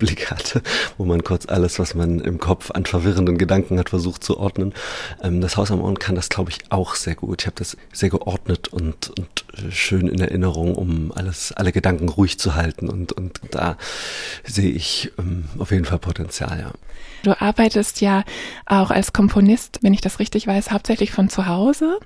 Denkerblick 0.03 0.31
hatte, 0.31 0.63
wo 0.99 1.05
man 1.05 1.25
kurz 1.25 1.47
alles, 1.47 1.79
was 1.79 1.95
man 1.95 2.21
im 2.21 2.39
Kopf 2.39 2.71
an 2.71 2.85
verwirrenden 2.85 3.39
Gedanken 3.39 3.79
hat, 3.79 3.91
versucht 3.91 4.25
zu 4.25 4.39
ordnen. 4.39 4.75
Ähm, 5.23 5.41
das 5.41 5.57
Haus 5.57 5.71
am 5.71 5.81
Ohren 5.81 5.99
kann 5.99 6.15
das, 6.15 6.29
glaube 6.29 6.51
ich, 6.51 6.59
auch 6.71 6.95
sehr 6.95 7.15
gut. 7.15 7.43
Ich 7.43 7.47
habe 7.47 7.57
das 7.57 7.77
sehr 7.93 8.11
geordnet 8.11 8.69
und, 8.69 9.11
und 9.11 9.45
äh, 9.57 9.71
schön 9.71 10.09
in 10.09 10.21
Erinnerung, 10.21 10.75
um 10.75 11.13
alles, 11.13 11.53
alle 11.53 11.73
Gedanken 11.73 12.09
ruhig 12.09 12.39
zu 12.39 12.55
halten. 12.55 12.89
Und, 12.89 13.13
und 13.13 13.41
da 13.51 13.77
sehe 14.45 14.71
ich 14.71 15.13
ähm, 15.19 15.45
auf 15.59 15.71
jeden 15.71 15.85
Fall 15.85 15.99
Potenzial, 15.99 16.59
ja. 16.61 16.73
Du 17.23 17.41
arbeitest 17.41 18.01
ja 18.01 18.25
auch 18.67 18.91
als 18.91 19.13
Komponist, 19.13 19.79
wenn 19.83 19.95
ich 19.95 20.01
das 20.01 20.19
richtig 20.19 20.49
weiß, 20.49 20.73
hauptsächlich 20.73 21.13
von 21.13 21.29
zu 21.29 21.47
Hause 21.47 22.01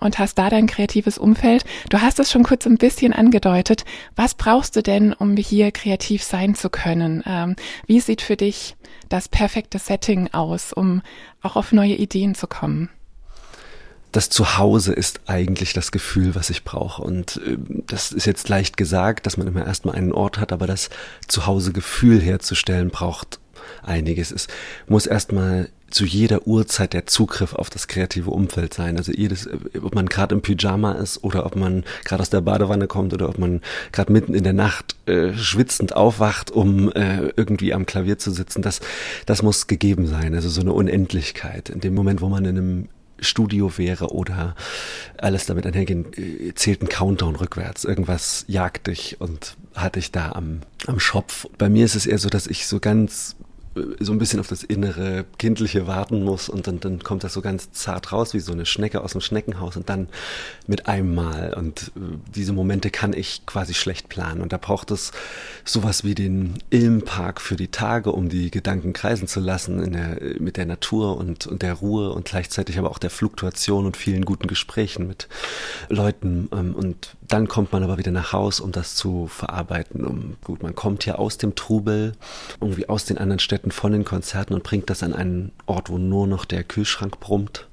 und 0.00 0.18
hast 0.18 0.38
da 0.38 0.48
dein 0.48 0.66
kreatives 0.66 1.18
Umfeld. 1.18 1.64
Du 1.90 2.00
hast 2.00 2.18
es 2.18 2.30
schon 2.30 2.42
kurz 2.42 2.66
ein 2.66 2.78
bisschen 2.78 3.12
angedeutet. 3.12 3.84
Was 4.16 4.34
brauchst 4.34 4.74
du 4.76 4.82
denn, 4.82 5.12
um 5.12 5.36
hier 5.36 5.72
kreativ 5.72 6.22
sein 6.22 6.54
zu 6.54 6.70
können? 6.70 7.22
Ähm, 7.42 7.56
wie 7.86 8.00
sieht 8.00 8.22
für 8.22 8.36
dich 8.36 8.76
das 9.08 9.28
perfekte 9.28 9.78
Setting 9.78 10.32
aus, 10.32 10.72
um 10.72 11.02
auch 11.42 11.56
auf 11.56 11.72
neue 11.72 11.94
Ideen 11.94 12.34
zu 12.34 12.46
kommen? 12.46 12.88
das 14.12 14.28
Zuhause 14.28 14.92
ist 14.92 15.20
eigentlich 15.26 15.72
das 15.72 15.90
Gefühl, 15.90 16.34
was 16.34 16.50
ich 16.50 16.64
brauche. 16.64 17.02
Und 17.02 17.40
äh, 17.46 17.56
das 17.86 18.12
ist 18.12 18.26
jetzt 18.26 18.48
leicht 18.48 18.76
gesagt, 18.76 19.26
dass 19.26 19.38
man 19.38 19.46
immer 19.46 19.66
erstmal 19.66 19.96
einen 19.96 20.12
Ort 20.12 20.38
hat, 20.38 20.52
aber 20.52 20.66
das 20.66 20.90
Zuhause-Gefühl 21.28 22.20
herzustellen 22.20 22.90
braucht 22.90 23.40
einiges. 23.82 24.30
Es 24.30 24.48
muss 24.86 25.06
erstmal 25.06 25.70
zu 25.92 26.04
jeder 26.04 26.46
Uhrzeit 26.46 26.92
der 26.92 27.06
Zugriff 27.06 27.54
auf 27.54 27.70
das 27.70 27.86
kreative 27.86 28.30
Umfeld 28.30 28.74
sein. 28.74 28.96
Also 28.96 29.12
jedes, 29.12 29.48
ob 29.80 29.94
man 29.94 30.06
gerade 30.06 30.34
im 30.34 30.42
Pyjama 30.42 30.92
ist 30.92 31.22
oder 31.22 31.46
ob 31.46 31.56
man 31.56 31.84
gerade 32.04 32.22
aus 32.22 32.30
der 32.30 32.40
Badewanne 32.40 32.86
kommt 32.86 33.12
oder 33.12 33.28
ob 33.28 33.38
man 33.38 33.60
gerade 33.92 34.12
mitten 34.12 34.34
in 34.34 34.44
der 34.44 34.52
Nacht 34.52 34.96
äh, 35.06 35.34
schwitzend 35.34 35.94
aufwacht, 35.94 36.50
um 36.50 36.90
äh, 36.92 37.28
irgendwie 37.36 37.74
am 37.74 37.86
Klavier 37.86 38.18
zu 38.18 38.30
sitzen, 38.30 38.62
das, 38.62 38.80
das 39.26 39.42
muss 39.42 39.66
gegeben 39.66 40.06
sein. 40.06 40.34
Also 40.34 40.48
so 40.48 40.60
eine 40.60 40.72
Unendlichkeit. 40.72 41.68
In 41.68 41.80
dem 41.80 41.94
Moment, 41.94 42.20
wo 42.20 42.28
man 42.28 42.44
in 42.44 42.56
einem 42.56 42.88
Studio 43.22 43.78
wäre 43.78 44.12
oder 44.12 44.54
alles 45.18 45.46
damit 45.46 45.66
einhergehen, 45.66 46.06
äh, 46.14 46.54
zählt 46.54 46.82
ein 46.82 46.88
Countdown 46.88 47.36
rückwärts. 47.36 47.84
Irgendwas 47.84 48.44
jagt 48.48 48.86
dich 48.86 49.20
und 49.20 49.56
hat 49.74 49.96
dich 49.96 50.10
da 50.10 50.32
am, 50.32 50.60
am 50.86 51.00
Schopf. 51.00 51.46
Bei 51.58 51.68
mir 51.68 51.84
ist 51.84 51.94
es 51.94 52.06
eher 52.06 52.18
so, 52.18 52.28
dass 52.28 52.46
ich 52.46 52.66
so 52.66 52.80
ganz 52.80 53.36
so 54.00 54.12
ein 54.12 54.18
bisschen 54.18 54.40
auf 54.40 54.48
das 54.48 54.62
innere 54.62 55.24
Kindliche 55.38 55.86
warten 55.86 56.22
muss 56.22 56.48
und 56.48 56.66
dann, 56.66 56.80
dann 56.80 57.02
kommt 57.02 57.24
das 57.24 57.32
so 57.32 57.40
ganz 57.40 57.72
zart 57.72 58.12
raus, 58.12 58.34
wie 58.34 58.40
so 58.40 58.52
eine 58.52 58.66
Schnecke 58.66 59.02
aus 59.02 59.12
dem 59.12 59.20
Schneckenhaus 59.20 59.76
und 59.76 59.88
dann 59.88 60.08
mit 60.66 60.88
einem 60.88 61.14
Mal. 61.14 61.54
Und 61.54 61.92
äh, 61.96 62.00
diese 62.34 62.52
Momente 62.52 62.90
kann 62.90 63.12
ich 63.12 63.46
quasi 63.46 63.74
schlecht 63.74 64.08
planen. 64.08 64.42
Und 64.42 64.52
da 64.52 64.58
braucht 64.58 64.90
es 64.90 65.12
sowas 65.64 66.04
wie 66.04 66.14
den 66.14 66.54
Ilmpark 66.70 67.40
für 67.40 67.56
die 67.56 67.68
Tage, 67.68 68.12
um 68.12 68.28
die 68.28 68.50
Gedanken 68.50 68.92
kreisen 68.92 69.28
zu 69.28 69.40
lassen 69.40 69.82
in 69.82 69.92
der, 69.92 70.18
mit 70.38 70.56
der 70.56 70.66
Natur 70.66 71.16
und, 71.16 71.46
und 71.46 71.62
der 71.62 71.74
Ruhe 71.74 72.12
und 72.12 72.26
gleichzeitig 72.26 72.78
aber 72.78 72.90
auch 72.90 72.98
der 72.98 73.10
Fluktuation 73.10 73.86
und 73.86 73.96
vielen 73.96 74.24
guten 74.24 74.48
Gesprächen 74.48 75.06
mit 75.06 75.28
Leuten. 75.88 76.48
Ähm, 76.52 76.74
und 76.74 77.16
dann 77.32 77.48
kommt 77.48 77.72
man 77.72 77.82
aber 77.82 77.96
wieder 77.96 78.10
nach 78.10 78.32
Haus, 78.32 78.60
um 78.60 78.72
das 78.72 78.94
zu 78.94 79.26
verarbeiten. 79.26 80.04
Um, 80.04 80.36
gut, 80.44 80.62
man 80.62 80.74
kommt 80.74 81.06
ja 81.06 81.14
aus 81.14 81.38
dem 81.38 81.54
Trubel, 81.54 82.12
irgendwie 82.60 82.88
aus 82.88 83.06
den 83.06 83.16
anderen 83.16 83.38
Städten 83.38 83.61
von 83.70 83.92
den 83.92 84.04
Konzerten 84.04 84.54
und 84.54 84.62
bringt 84.62 84.90
das 84.90 85.02
an 85.02 85.14
einen 85.14 85.52
Ort, 85.66 85.90
wo 85.90 85.98
nur 85.98 86.26
noch 86.26 86.44
der 86.44 86.64
Kühlschrank 86.64 87.20
brummt 87.20 87.68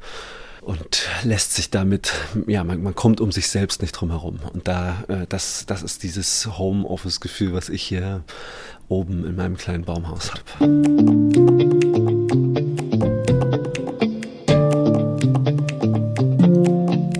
und 0.61 1.07
lässt 1.23 1.55
sich 1.55 1.71
damit, 1.71 2.13
ja, 2.47 2.63
man, 2.63 2.83
man 2.83 2.93
kommt 2.93 3.21
um 3.21 3.31
sich 3.31 3.49
selbst 3.49 3.81
nicht 3.81 3.93
drum 3.93 4.09
herum. 4.11 4.39
Und 4.53 4.67
da, 4.67 5.03
äh, 5.07 5.25
das, 5.27 5.65
das 5.65 5.81
ist 5.83 6.03
dieses 6.03 6.47
Homeoffice-Gefühl, 6.57 7.53
was 7.53 7.69
ich 7.69 7.81
hier 7.81 8.23
oben 8.87 9.25
in 9.25 9.35
meinem 9.35 9.57
kleinen 9.57 9.85
Baumhaus 9.85 10.31
habe. 10.31 10.43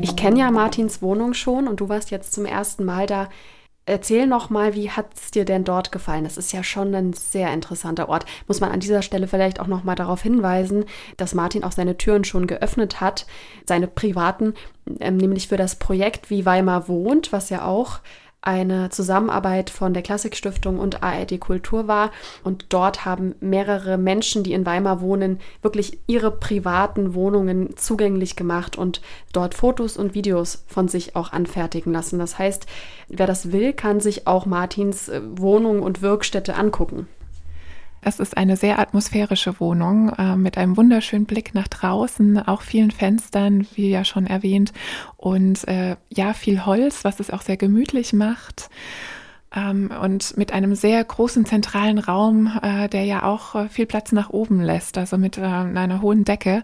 Ich 0.02 0.16
kenne 0.16 0.40
ja 0.40 0.52
Martins 0.52 1.02
Wohnung 1.02 1.34
schon 1.34 1.68
und 1.68 1.80
du 1.80 1.90
warst 1.90 2.12
jetzt 2.12 2.34
zum 2.34 2.46
ersten 2.46 2.86
Mal 2.86 3.08
da. 3.08 3.30
Erzähl 3.90 4.28
noch 4.28 4.52
mal, 4.52 4.76
wie 4.76 4.92
hat 4.92 5.08
es 5.16 5.32
dir 5.32 5.46
denn 5.46 5.64
dort 5.64 5.92
gefallen? 5.92 6.24
Das 6.24 6.38
ist 6.38 6.54
ja 6.54 6.62
schon 6.64 6.94
ein 6.94 7.14
sehr 7.14 7.52
interessanter 7.52 8.08
Ort. 8.08 8.24
Muss 8.48 8.62
man 8.62 8.72
an 8.72 8.80
dieser 8.80 9.02
Stelle 9.02 9.28
vielleicht 9.28 9.60
auch 9.60 9.66
noch 9.66 9.84
mal 9.84 9.96
darauf 9.96 10.22
hinweisen, 10.22 10.86
dass 11.18 11.34
Martin 11.34 11.64
auch 11.64 11.72
seine 11.72 11.98
Türen 11.98 12.24
schon 12.24 12.46
geöffnet 12.46 13.02
hat, 13.02 13.26
seine 13.66 13.88
privaten, 13.88 14.54
ähm, 15.00 15.18
nämlich 15.18 15.48
für 15.48 15.58
das 15.58 15.76
Projekt 15.76 16.30
Wie 16.30 16.46
Weimar 16.46 16.88
wohnt, 16.88 17.34
was 17.34 17.50
ja 17.50 17.66
auch 17.66 18.00
eine 18.42 18.90
Zusammenarbeit 18.90 19.70
von 19.70 19.94
der 19.94 20.02
Klassikstiftung 20.02 20.80
und 20.80 21.04
ARD 21.04 21.40
Kultur 21.40 21.88
war. 21.88 22.12
Und 22.44 22.68
dort 22.70 23.06
haben 23.06 23.36
mehrere 23.40 23.98
Menschen, 23.98 24.44
die 24.44 24.54
in 24.54 24.66
Weimar 24.66 25.02
wohnen, 25.02 25.40
wirklich 25.62 26.00
ihre 26.08 26.32
privaten 26.32 27.14
Wohnungen 27.14 27.76
zugänglich 27.76 28.36
gemacht 28.36 28.78
und 28.78 29.02
dort 29.34 29.54
Fotos 29.54 29.98
und 29.98 30.14
Videos 30.14 30.64
von 30.68 30.88
sich 30.88 31.16
auch 31.16 31.34
anfertigen 31.34 31.92
lassen. 31.92 32.20
Das 32.20 32.40
heißt, 32.40 32.66
wer 33.10 33.28
das 33.28 33.52
will, 33.52 33.74
kann 33.74 34.00
sich 34.00 34.26
auch 34.28 34.46
Martins 34.46 35.10
äh, 35.10 35.22
Wohnung 35.24 35.82
und 35.82 36.02
Wirkstätte 36.02 36.56
angucken. 36.56 37.08
Es 38.02 38.20
ist 38.20 38.38
eine 38.38 38.56
sehr 38.56 38.80
atmosphärische 38.80 39.60
Wohnung 39.60 40.10
äh, 40.18 40.36
mit 40.36 40.58
einem 40.58 40.78
wunderschönen 40.78 41.26
Blick 41.26 41.54
nach 41.54 41.68
draußen, 41.68 42.40
auch 42.40 42.62
vielen 42.62 42.92
Fenstern, 42.92 43.68
wie 43.76 43.90
ja 43.90 44.06
schon 44.06 44.26
erwähnt, 44.26 44.72
und 45.18 45.68
äh, 45.68 45.98
ja, 46.10 46.34
viel 46.34 46.66
Holz, 46.66 47.04
was 47.04 47.20
es 47.20 47.30
auch 47.30 47.42
sehr 47.42 47.58
gemütlich 47.58 48.14
macht. 48.14 48.70
Ähm, 49.56 49.92
und 50.02 50.38
mit 50.38 50.52
einem 50.54 50.76
sehr 50.76 51.04
großen 51.04 51.46
zentralen 51.46 51.98
Raum, 51.98 52.52
äh, 52.62 52.88
der 52.88 53.04
ja 53.06 53.24
auch 53.24 53.56
äh, 53.56 53.70
viel 53.70 53.88
Platz 53.88 54.12
nach 54.12 54.30
oben 54.30 54.62
lässt, 54.62 54.98
also 54.98 55.18
mit 55.18 55.38
äh, 55.38 55.42
einer 55.42 56.02
hohen 56.02 56.24
Decke. 56.24 56.64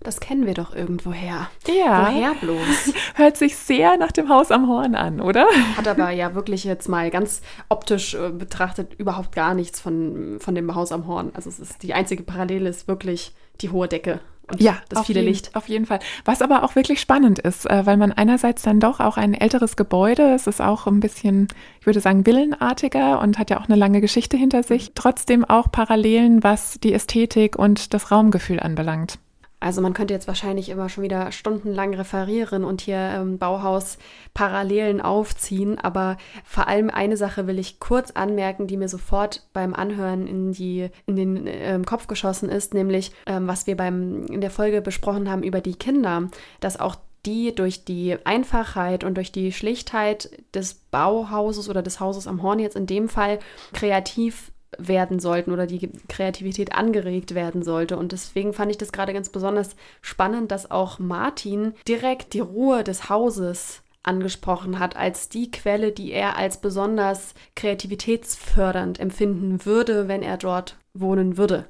Das 0.00 0.20
kennen 0.20 0.44
wir 0.44 0.54
doch 0.54 0.74
irgendwoher. 0.74 1.48
Ja. 1.66 2.10
Woher 2.10 2.34
bloß? 2.34 2.92
Hört 3.14 3.36
sich 3.36 3.56
sehr 3.56 3.96
nach 3.96 4.12
dem 4.12 4.28
Haus 4.28 4.50
am 4.50 4.68
Horn 4.68 4.96
an, 4.96 5.20
oder? 5.20 5.46
Hat 5.76 5.86
aber 5.86 6.10
ja 6.10 6.34
wirklich 6.34 6.64
jetzt 6.64 6.88
mal 6.88 7.10
ganz 7.10 7.40
optisch 7.68 8.14
äh, 8.14 8.30
betrachtet 8.30 8.94
überhaupt 8.94 9.32
gar 9.34 9.54
nichts 9.54 9.80
von, 9.80 10.38
von 10.40 10.54
dem 10.54 10.74
Haus 10.74 10.90
am 10.90 11.06
Horn. 11.06 11.30
Also 11.34 11.48
es 11.48 11.60
ist 11.60 11.82
die 11.84 11.94
einzige 11.94 12.24
Parallele 12.24 12.68
ist 12.68 12.88
wirklich 12.88 13.32
die 13.60 13.70
hohe 13.70 13.86
Decke. 13.86 14.20
Ja, 14.58 14.78
das 14.88 15.06
viele 15.06 15.20
jeden, 15.20 15.32
Licht. 15.32 15.54
Auf 15.56 15.68
jeden 15.68 15.86
Fall. 15.86 16.00
Was 16.24 16.42
aber 16.42 16.62
auch 16.62 16.74
wirklich 16.76 17.00
spannend 17.00 17.38
ist, 17.38 17.68
äh, 17.68 17.86
weil 17.86 17.96
man 17.96 18.12
einerseits 18.12 18.62
dann 18.62 18.80
doch 18.80 19.00
auch 19.00 19.16
ein 19.16 19.34
älteres 19.34 19.76
Gebäude, 19.76 20.34
es 20.34 20.46
ist 20.46 20.60
auch 20.60 20.86
ein 20.86 21.00
bisschen, 21.00 21.48
ich 21.80 21.86
würde 21.86 22.00
sagen, 22.00 22.26
villenartiger 22.26 23.20
und 23.20 23.38
hat 23.38 23.50
ja 23.50 23.60
auch 23.60 23.66
eine 23.66 23.76
lange 23.76 24.00
Geschichte 24.00 24.36
hinter 24.36 24.62
sich, 24.62 24.92
trotzdem 24.94 25.44
auch 25.44 25.70
Parallelen, 25.72 26.42
was 26.42 26.78
die 26.82 26.92
Ästhetik 26.92 27.56
und 27.56 27.94
das 27.94 28.10
Raumgefühl 28.10 28.60
anbelangt. 28.60 29.18
Also 29.64 29.80
man 29.80 29.94
könnte 29.94 30.12
jetzt 30.12 30.28
wahrscheinlich 30.28 30.68
immer 30.68 30.90
schon 30.90 31.04
wieder 31.04 31.32
stundenlang 31.32 31.94
referieren 31.94 32.64
und 32.64 32.82
hier 32.82 32.98
ähm, 32.98 33.38
Bauhaus 33.38 33.96
Parallelen 34.34 35.00
aufziehen, 35.00 35.78
aber 35.78 36.18
vor 36.44 36.68
allem 36.68 36.90
eine 36.90 37.16
Sache 37.16 37.46
will 37.46 37.58
ich 37.58 37.80
kurz 37.80 38.10
anmerken, 38.10 38.66
die 38.66 38.76
mir 38.76 38.90
sofort 38.90 39.46
beim 39.54 39.72
Anhören 39.72 40.26
in 40.26 40.52
die 40.52 40.90
in 41.06 41.16
den 41.16 41.46
äh, 41.46 41.80
Kopf 41.86 42.08
geschossen 42.08 42.50
ist, 42.50 42.74
nämlich 42.74 43.12
ähm, 43.24 43.48
was 43.48 43.66
wir 43.66 43.74
beim 43.74 44.26
in 44.26 44.42
der 44.42 44.50
Folge 44.50 44.82
besprochen 44.82 45.30
haben 45.30 45.42
über 45.42 45.62
die 45.62 45.76
Kinder, 45.76 46.28
dass 46.60 46.78
auch 46.78 46.96
die 47.24 47.54
durch 47.54 47.86
die 47.86 48.18
Einfachheit 48.26 49.02
und 49.02 49.14
durch 49.14 49.32
die 49.32 49.50
Schlichtheit 49.50 50.28
des 50.54 50.74
Bauhauses 50.74 51.70
oder 51.70 51.80
des 51.80 52.00
Hauses 52.00 52.26
am 52.26 52.42
Horn 52.42 52.58
jetzt 52.58 52.76
in 52.76 52.84
dem 52.84 53.08
Fall 53.08 53.38
kreativ 53.72 54.52
werden 54.78 55.18
sollten 55.18 55.52
oder 55.52 55.66
die 55.66 55.90
Kreativität 56.08 56.74
angeregt 56.74 57.34
werden 57.34 57.62
sollte. 57.62 57.96
Und 57.96 58.12
deswegen 58.12 58.52
fand 58.52 58.70
ich 58.70 58.78
das 58.78 58.92
gerade 58.92 59.12
ganz 59.12 59.28
besonders 59.28 59.76
spannend, 60.02 60.50
dass 60.50 60.70
auch 60.70 60.98
Martin 60.98 61.74
direkt 61.86 62.34
die 62.34 62.40
Ruhe 62.40 62.84
des 62.84 63.08
Hauses 63.08 63.82
angesprochen 64.02 64.78
hat 64.78 64.96
als 64.96 65.28
die 65.28 65.50
Quelle, 65.50 65.90
die 65.90 66.12
er 66.12 66.36
als 66.36 66.60
besonders 66.60 67.34
kreativitätsfördernd 67.56 69.00
empfinden 69.00 69.64
würde, 69.64 70.08
wenn 70.08 70.22
er 70.22 70.36
dort 70.36 70.76
wohnen 70.92 71.36
würde. 71.36 71.66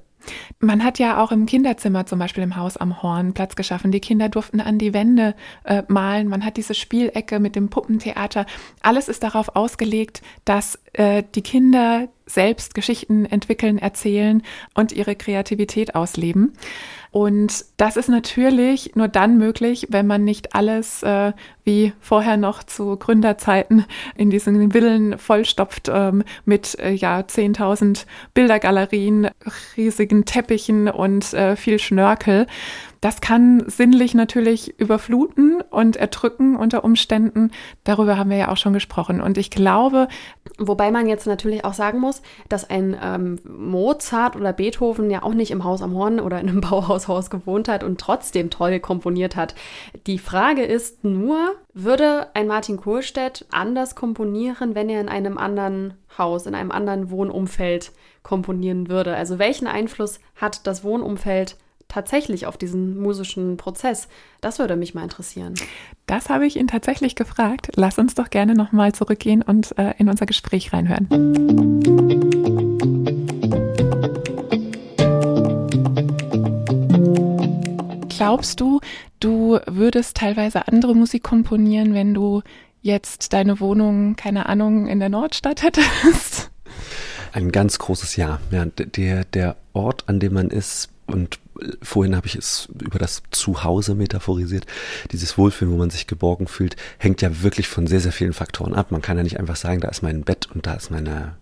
Man 0.58 0.82
hat 0.82 0.98
ja 0.98 1.22
auch 1.22 1.32
im 1.32 1.46
Kinderzimmer 1.46 2.06
zum 2.06 2.18
Beispiel 2.18 2.42
im 2.42 2.56
Haus 2.56 2.76
am 2.76 3.02
Horn 3.02 3.34
Platz 3.34 3.56
geschaffen. 3.56 3.92
Die 3.92 4.00
Kinder 4.00 4.28
durften 4.28 4.60
an 4.60 4.78
die 4.78 4.94
Wände 4.94 5.34
äh, 5.64 5.82
malen. 5.88 6.28
Man 6.28 6.44
hat 6.44 6.56
diese 6.56 6.74
Spielecke 6.74 7.40
mit 7.40 7.56
dem 7.56 7.68
Puppentheater. 7.68 8.46
Alles 8.80 9.08
ist 9.08 9.22
darauf 9.22 9.54
ausgelegt, 9.54 10.22
dass 10.44 10.78
äh, 10.94 11.22
die 11.34 11.42
Kinder 11.42 12.08
selbst 12.26 12.74
Geschichten 12.74 13.26
entwickeln, 13.26 13.78
erzählen 13.78 14.42
und 14.74 14.92
ihre 14.92 15.14
Kreativität 15.14 15.94
ausleben. 15.94 16.54
Und 17.10 17.66
das 17.76 17.96
ist 17.96 18.08
natürlich 18.08 18.96
nur 18.96 19.06
dann 19.06 19.38
möglich, 19.38 19.86
wenn 19.90 20.06
man 20.06 20.24
nicht 20.24 20.54
alles 20.54 21.02
äh, 21.04 21.32
wie 21.62 21.92
vorher 22.00 22.36
noch 22.36 22.64
zu 22.64 22.96
Gründerzeiten 22.96 23.84
in 24.16 24.30
diesen 24.30 24.72
Villen 24.72 25.18
vollstopft 25.18 25.88
ähm, 25.92 26.24
mit 26.44 26.76
äh, 26.80 26.90
ja 26.90 27.20
10.000 27.20 28.06
Bildergalerien, 28.32 29.28
riesigen 29.76 30.24
Teppichen 30.24 30.88
und 30.88 31.32
äh, 31.34 31.54
viel 31.54 31.78
Schnörkel. 31.78 32.46
Das 33.04 33.20
kann 33.20 33.64
sinnlich 33.66 34.14
natürlich 34.14 34.80
überfluten 34.80 35.60
und 35.68 35.96
erdrücken 35.96 36.56
unter 36.56 36.84
Umständen. 36.84 37.50
Darüber 37.84 38.16
haben 38.16 38.30
wir 38.30 38.38
ja 38.38 38.48
auch 38.48 38.56
schon 38.56 38.72
gesprochen. 38.72 39.20
Und 39.20 39.36
ich 39.36 39.50
glaube. 39.50 40.08
Wobei 40.56 40.90
man 40.90 41.06
jetzt 41.06 41.26
natürlich 41.26 41.66
auch 41.66 41.74
sagen 41.74 42.00
muss, 42.00 42.22
dass 42.48 42.70
ein 42.70 42.96
ähm, 43.02 43.40
Mozart 43.44 44.36
oder 44.36 44.54
Beethoven 44.54 45.10
ja 45.10 45.22
auch 45.22 45.34
nicht 45.34 45.50
im 45.50 45.64
Haus 45.64 45.82
am 45.82 45.92
Horn 45.92 46.18
oder 46.18 46.40
in 46.40 46.48
einem 46.48 46.60
Bauhaushaus 46.62 47.28
gewohnt 47.28 47.68
hat 47.68 47.84
und 47.84 48.00
trotzdem 48.00 48.48
toll 48.48 48.80
komponiert 48.80 49.36
hat. 49.36 49.54
Die 50.06 50.18
Frage 50.18 50.62
ist 50.62 51.04
nur, 51.04 51.56
würde 51.74 52.28
ein 52.32 52.46
Martin 52.46 52.78
Kohlstedt 52.78 53.44
anders 53.50 53.96
komponieren, 53.96 54.74
wenn 54.74 54.88
er 54.88 55.02
in 55.02 55.10
einem 55.10 55.36
anderen 55.36 55.92
Haus, 56.16 56.46
in 56.46 56.54
einem 56.54 56.70
anderen 56.70 57.10
Wohnumfeld 57.10 57.92
komponieren 58.22 58.88
würde? 58.88 59.14
Also 59.14 59.38
welchen 59.38 59.66
Einfluss 59.66 60.20
hat 60.36 60.66
das 60.66 60.84
Wohnumfeld 60.84 61.58
tatsächlich 61.94 62.46
auf 62.46 62.58
diesen 62.58 62.98
musischen 63.00 63.56
Prozess? 63.56 64.08
Das 64.40 64.58
würde 64.58 64.74
mich 64.74 64.94
mal 64.94 65.04
interessieren. 65.04 65.54
Das 66.06 66.28
habe 66.28 66.44
ich 66.44 66.56
ihn 66.56 66.66
tatsächlich 66.66 67.14
gefragt. 67.14 67.70
Lass 67.76 67.98
uns 67.98 68.14
doch 68.14 68.30
gerne 68.30 68.54
nochmal 68.54 68.92
zurückgehen 68.92 69.42
und 69.42 69.78
äh, 69.78 69.94
in 69.98 70.08
unser 70.08 70.26
Gespräch 70.26 70.72
reinhören. 70.72 71.06
Glaubst 78.08 78.60
du, 78.60 78.80
du 79.20 79.60
würdest 79.66 80.16
teilweise 80.16 80.66
andere 80.66 80.96
Musik 80.96 81.22
komponieren, 81.22 81.94
wenn 81.94 82.12
du 82.12 82.42
jetzt 82.82 83.32
deine 83.32 83.60
Wohnung, 83.60 84.16
keine 84.16 84.46
Ahnung, 84.46 84.88
in 84.88 84.98
der 84.98 85.10
Nordstadt 85.10 85.62
hättest? 85.62 86.50
Ein 87.32 87.52
ganz 87.52 87.78
großes 87.78 88.16
Ja. 88.16 88.40
ja 88.50 88.64
der, 88.64 89.24
der 89.24 89.56
Ort, 89.72 90.08
an 90.08 90.18
dem 90.18 90.34
man 90.34 90.50
ist, 90.50 90.88
und 91.06 91.38
vorhin 91.82 92.16
habe 92.16 92.26
ich 92.26 92.34
es 92.34 92.68
über 92.80 92.98
das 92.98 93.22
Zuhause 93.30 93.94
metaphorisiert. 93.94 94.66
Dieses 95.12 95.38
Wohlfühlen, 95.38 95.72
wo 95.72 95.78
man 95.78 95.90
sich 95.90 96.06
geborgen 96.06 96.48
fühlt, 96.48 96.76
hängt 96.98 97.22
ja 97.22 97.42
wirklich 97.42 97.68
von 97.68 97.86
sehr, 97.86 98.00
sehr 98.00 98.10
vielen 98.10 98.32
Faktoren 98.32 98.74
ab. 98.74 98.90
Man 98.90 99.02
kann 99.02 99.16
ja 99.16 99.22
nicht 99.22 99.38
einfach 99.38 99.56
sagen, 99.56 99.80
da 99.80 99.88
ist 99.88 100.02
mein 100.02 100.22
Bett 100.22 100.48
und 100.52 100.66
da 100.66 100.74
ist 100.74 100.90
meine 100.90 101.36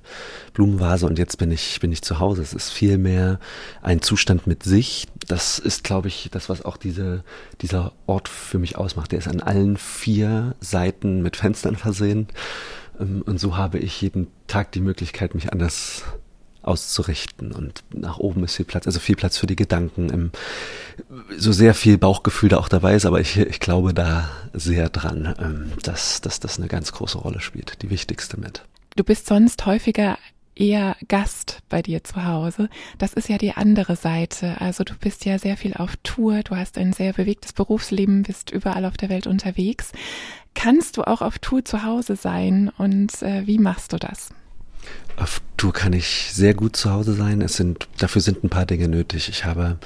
Blumenvase 0.53 1.07
und 1.07 1.19
jetzt 1.19 1.39
bin 1.39 1.51
ich, 1.51 1.81
bin 1.81 1.93
ich 1.93 2.03
zu 2.03 2.19
Hause. 2.19 2.43
Es 2.43 2.53
ist 2.53 2.71
vielmehr 2.71 3.41
ein 3.81 4.03
Zustand 4.03 4.47
mit 4.47 4.63
sich. 4.65 5.07
Das 5.27 5.59
ist, 5.59 5.85
glaube 5.85 6.09
ich, 6.09 6.29
das, 6.31 6.49
was 6.49 6.65
auch 6.65 6.77
diese, 6.77 7.25
dieser 7.63 7.93
Ort 8.07 8.29
für 8.29 8.59
mich 8.59 8.77
ausmacht. 8.77 9.13
Der 9.13 9.21
ist 9.21 9.29
an 9.29 9.41
allen 9.41 9.77
vier 9.79 10.55
Seiten 10.61 11.23
mit 11.23 11.37
Fenstern 11.37 11.77
versehen. 11.77 12.29
Ähm, 13.01 13.23
und 13.23 13.39
so 13.39 13.57
habe 13.57 13.79
ich 13.79 14.01
jeden 14.03 14.29
Tag 14.47 14.73
die 14.73 14.81
Möglichkeit, 14.81 15.35
mich 15.35 15.53
anders 15.53 16.05
auszurichten 16.63 17.53
und 17.53 17.83
nach 17.93 18.19
oben 18.19 18.45
ist 18.45 18.57
viel 18.57 18.65
Platz, 18.65 18.87
also 18.87 19.01
viel 19.01 19.17
Platz 19.17 19.37
für 19.37 19.47
die 19.47 19.57
Gedanken, 19.57 20.11
im, 20.11 20.31
so 21.37 21.53
sehr 21.53 21.75
viel 21.75 21.99
Bauchgefühl 21.99 22.51
da 22.51 22.59
auch 22.59 22.69
dabei 22.69 22.95
ist, 22.95 23.07
aber 23.07 23.21
ich, 23.21 23.37
ich 23.37 23.61
glaube 23.61 23.95
da 23.95 24.31
sehr 24.53 24.89
dran, 24.89 25.35
ähm, 25.41 25.73
dass, 25.83 26.21
dass 26.21 26.41
das 26.41 26.59
eine 26.59 26.69
ganz 26.69 26.93
große 26.93 27.19
Rolle 27.19 27.41
spielt, 27.41 27.83
die 27.83 27.91
wichtigste 27.91 28.39
mit. 28.39 28.63
Du 28.97 29.05
bist 29.05 29.27
sonst 29.27 29.65
häufiger 29.67 30.19
eher 30.55 30.97
Gast 31.09 31.61
bei 31.69 31.83
dir 31.83 32.05
zu 32.05 32.25
Hause. 32.25 32.69
Das 32.99 33.15
ist 33.15 33.29
ja 33.29 33.39
die 33.39 33.53
andere 33.53 33.97
Seite. 33.97 34.61
Also 34.61 34.85
du 34.85 34.95
bist 34.95 35.25
ja 35.25 35.39
sehr 35.39 35.57
viel 35.57 35.75
auf 35.75 35.97
Tour, 36.03 36.43
du 36.43 36.57
hast 36.57 36.79
ein 36.79 36.93
sehr 36.93 37.13
bewegtes 37.13 37.53
Berufsleben, 37.53 38.23
bist 38.23 38.51
überall 38.51 38.85
auf 38.85 38.97
der 38.97 39.09
Welt 39.09 39.27
unterwegs. 39.27 39.93
Kannst 40.55 40.99
du 40.99 41.03
auch 41.05 41.23
auf 41.23 41.39
Tour 41.39 41.65
zu 41.65 41.83
Hause 41.83 42.17
sein 42.17 42.71
und 42.77 43.23
äh, 43.23 43.47
wie 43.47 43.59
machst 43.59 43.93
du 43.93 43.97
das? 43.97 44.31
Auf 45.17 45.41
Tour 45.57 45.73
kann 45.73 45.93
ich 45.93 46.31
sehr 46.33 46.55
gut 46.55 46.77
zu 46.77 46.91
Hause 46.91 47.15
sein. 47.15 47.41
Es 47.43 47.55
sind, 47.55 47.89
dafür 47.99 48.21
sind 48.21 48.43
ein 48.43 48.51
paar 48.51 48.67
Dinge 48.67 48.89
nötig. 48.89 49.29
Ich 49.29 49.45
habe 49.45 49.79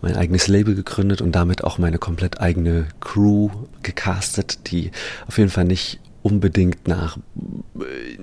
mein 0.00 0.16
eigenes 0.16 0.48
Label 0.48 0.74
gegründet 0.74 1.20
und 1.20 1.32
damit 1.32 1.64
auch 1.64 1.78
meine 1.78 1.98
komplett 1.98 2.40
eigene 2.40 2.86
Crew 3.00 3.50
gecastet, 3.82 4.70
die 4.70 4.90
auf 5.26 5.38
jeden 5.38 5.50
Fall 5.50 5.64
nicht 5.64 6.00
unbedingt 6.22 6.88
nach, 6.88 7.18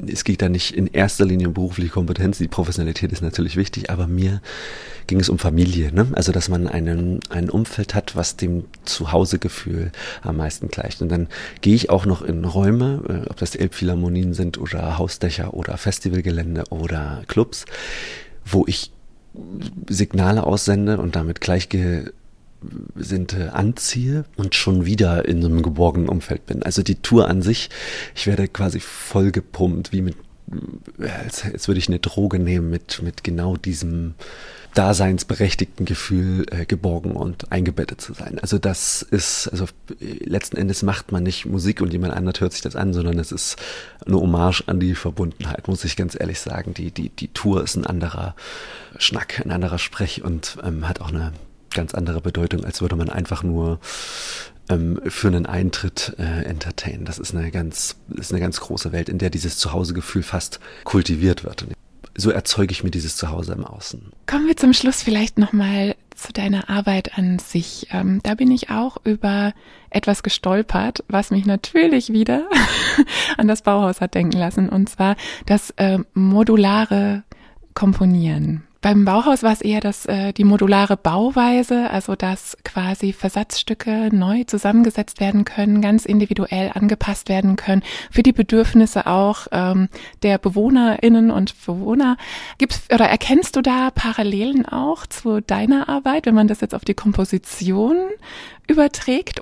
es 0.07 0.23
geht 0.23 0.41
da 0.41 0.49
nicht 0.49 0.75
in 0.75 0.87
erster 0.87 1.25
Linie 1.25 1.47
um 1.47 1.53
berufliche 1.53 1.89
Kompetenz, 1.89 2.37
die 2.37 2.47
Professionalität 2.47 3.11
ist 3.11 3.21
natürlich 3.21 3.55
wichtig, 3.55 3.89
aber 3.89 4.07
mir 4.07 4.41
ging 5.07 5.19
es 5.19 5.29
um 5.29 5.39
Familie, 5.39 5.93
ne? 5.93 6.07
also 6.13 6.31
dass 6.31 6.49
man 6.49 6.67
einen, 6.67 7.19
ein 7.29 7.49
Umfeld 7.49 7.93
hat, 7.95 8.15
was 8.15 8.35
dem 8.35 8.65
Zuhausegefühl 8.85 9.91
am 10.23 10.37
meisten 10.37 10.67
gleicht. 10.67 11.01
Und 11.01 11.09
dann 11.09 11.27
gehe 11.61 11.75
ich 11.75 11.89
auch 11.89 12.05
noch 12.05 12.21
in 12.21 12.43
Räume, 12.43 13.01
äh, 13.07 13.29
ob 13.29 13.37
das 13.37 13.55
Elbphilharmonien 13.55 14.33
sind 14.33 14.57
oder 14.57 14.97
Hausdächer 14.97 15.53
oder 15.53 15.77
Festivalgelände 15.77 16.65
oder 16.69 17.23
Clubs, 17.27 17.65
wo 18.45 18.65
ich 18.67 18.91
Signale 19.89 20.45
aussende 20.45 20.97
und 20.97 21.15
damit 21.15 21.41
gleichge 21.41 22.13
Gesinnte 22.95 23.53
anziehe 23.53 24.25
und 24.35 24.55
schon 24.55 24.85
wieder 24.85 25.25
in 25.25 25.43
einem 25.43 25.61
geborgenen 25.61 26.09
Umfeld 26.09 26.45
bin. 26.45 26.63
Also 26.63 26.83
die 26.83 26.95
Tour 26.95 27.27
an 27.27 27.41
sich, 27.41 27.69
ich 28.15 28.27
werde 28.27 28.47
quasi 28.47 28.79
vollgepumpt, 28.79 29.91
wie 29.91 30.01
mit, 30.01 30.15
als, 30.99 31.43
als 31.45 31.67
würde 31.67 31.79
ich 31.79 31.87
eine 31.87 31.99
Droge 31.99 32.39
nehmen 32.39 32.69
mit, 32.69 33.01
mit 33.03 33.23
genau 33.23 33.55
diesem 33.55 34.15
daseinsberechtigten 34.75 35.85
Gefühl, 35.85 36.45
äh, 36.51 36.65
geborgen 36.65 37.11
und 37.11 37.51
eingebettet 37.51 38.01
zu 38.01 38.13
sein. 38.13 38.39
Also 38.39 38.59
das 38.59 39.01
ist, 39.01 39.47
also 39.47 39.65
letzten 39.99 40.57
Endes 40.57 40.83
macht 40.83 41.11
man 41.11 41.23
nicht 41.23 41.45
Musik 41.45 41.81
und 41.81 41.93
jemand 41.93 42.13
anderes 42.13 42.41
hört 42.41 42.51
sich 42.51 42.61
das 42.61 42.75
an, 42.75 42.93
sondern 42.93 43.17
es 43.17 43.31
ist 43.31 43.55
eine 44.05 44.17
Hommage 44.17 44.63
an 44.67 44.79
die 44.79 44.93
Verbundenheit, 44.93 45.67
muss 45.67 45.85
ich 45.85 45.95
ganz 45.95 46.17
ehrlich 46.19 46.39
sagen. 46.41 46.73
Die, 46.73 46.91
die, 46.91 47.09
die 47.09 47.29
Tour 47.29 47.63
ist 47.63 47.77
ein 47.77 47.85
anderer 47.85 48.35
Schnack, 48.97 49.41
ein 49.43 49.51
anderer 49.51 49.79
Sprech 49.79 50.23
und 50.23 50.57
ähm, 50.63 50.87
hat 50.87 50.99
auch 50.99 51.09
eine 51.09 51.31
ganz 51.75 51.93
andere 51.93 52.21
Bedeutung, 52.21 52.65
als 52.65 52.81
würde 52.81 52.95
man 52.95 53.09
einfach 53.09 53.43
nur 53.43 53.79
ähm, 54.69 54.99
für 55.05 55.27
einen 55.27 55.45
Eintritt 55.45 56.15
äh, 56.17 56.43
entertainen. 56.45 57.05
Das 57.05 57.19
ist 57.19 57.35
eine 57.35 57.51
ganz, 57.51 57.97
ist 58.15 58.31
eine 58.31 58.41
ganz 58.41 58.59
große 58.59 58.91
Welt, 58.91 59.09
in 59.09 59.19
der 59.19 59.29
dieses 59.29 59.57
Zuhausegefühl 59.57 60.23
fast 60.23 60.59
kultiviert 60.83 61.43
wird. 61.43 61.67
So 62.17 62.31
erzeuge 62.31 62.71
ich 62.71 62.83
mir 62.83 62.91
dieses 62.91 63.17
Zuhause 63.17 63.53
im 63.53 63.65
Außen. 63.65 64.01
Kommen 64.25 64.47
wir 64.47 64.55
zum 64.55 64.73
Schluss 64.73 65.03
vielleicht 65.03 65.37
nochmal 65.37 65.95
zu 66.15 66.31
deiner 66.31 66.69
Arbeit 66.69 67.17
an 67.17 67.39
sich. 67.39 67.87
Ähm, 67.91 68.21
da 68.23 68.35
bin 68.35 68.49
ich 68.51 68.69
auch 68.69 68.97
über 69.03 69.53
etwas 69.89 70.23
gestolpert, 70.23 71.03
was 71.09 71.29
mich 71.29 71.45
natürlich 71.45 72.11
wieder 72.13 72.49
an 73.37 73.47
das 73.47 73.61
Bauhaus 73.61 73.99
hat 74.01 74.15
denken 74.15 74.37
lassen, 74.37 74.69
und 74.69 74.89
zwar 74.89 75.17
das 75.45 75.71
äh, 75.71 75.99
modulare 76.13 77.23
Komponieren. 77.73 78.63
Beim 78.85 79.03
Bauhaus 79.03 79.41
war 79.41 79.51
es 79.51 79.61
eher 79.61 79.79
das, 79.79 80.05
äh, 80.05 80.31
die 80.31 80.43
modulare 80.43 80.95
Bauweise, 80.95 81.89
also 81.89 82.15
dass 82.15 82.55
quasi 82.63 83.13
Versatzstücke 83.13 84.15
neu 84.15 84.43
zusammengesetzt 84.43 85.19
werden 85.19 85.43
können, 85.43 85.81
ganz 85.81 86.05
individuell 86.05 86.69
angepasst 86.71 87.27
werden 87.27 87.55
können, 87.55 87.81
für 88.11 88.21
die 88.21 88.31
Bedürfnisse 88.31 89.07
auch 89.07 89.47
ähm, 89.51 89.89
der 90.21 90.37
BewohnerInnen 90.37 91.31
und 91.31 91.55
Bewohner. 91.65 92.17
Gibt's 92.59 92.83
oder 92.93 93.05
erkennst 93.05 93.55
du 93.55 93.63
da 93.63 93.89
Parallelen 93.89 94.67
auch 94.67 95.07
zu 95.07 95.41
deiner 95.41 95.89
Arbeit, 95.89 96.27
wenn 96.27 96.35
man 96.35 96.47
das 96.47 96.61
jetzt 96.61 96.75
auf 96.75 96.85
die 96.85 96.93
Komposition 96.93 97.97
überträgt? 98.67 99.41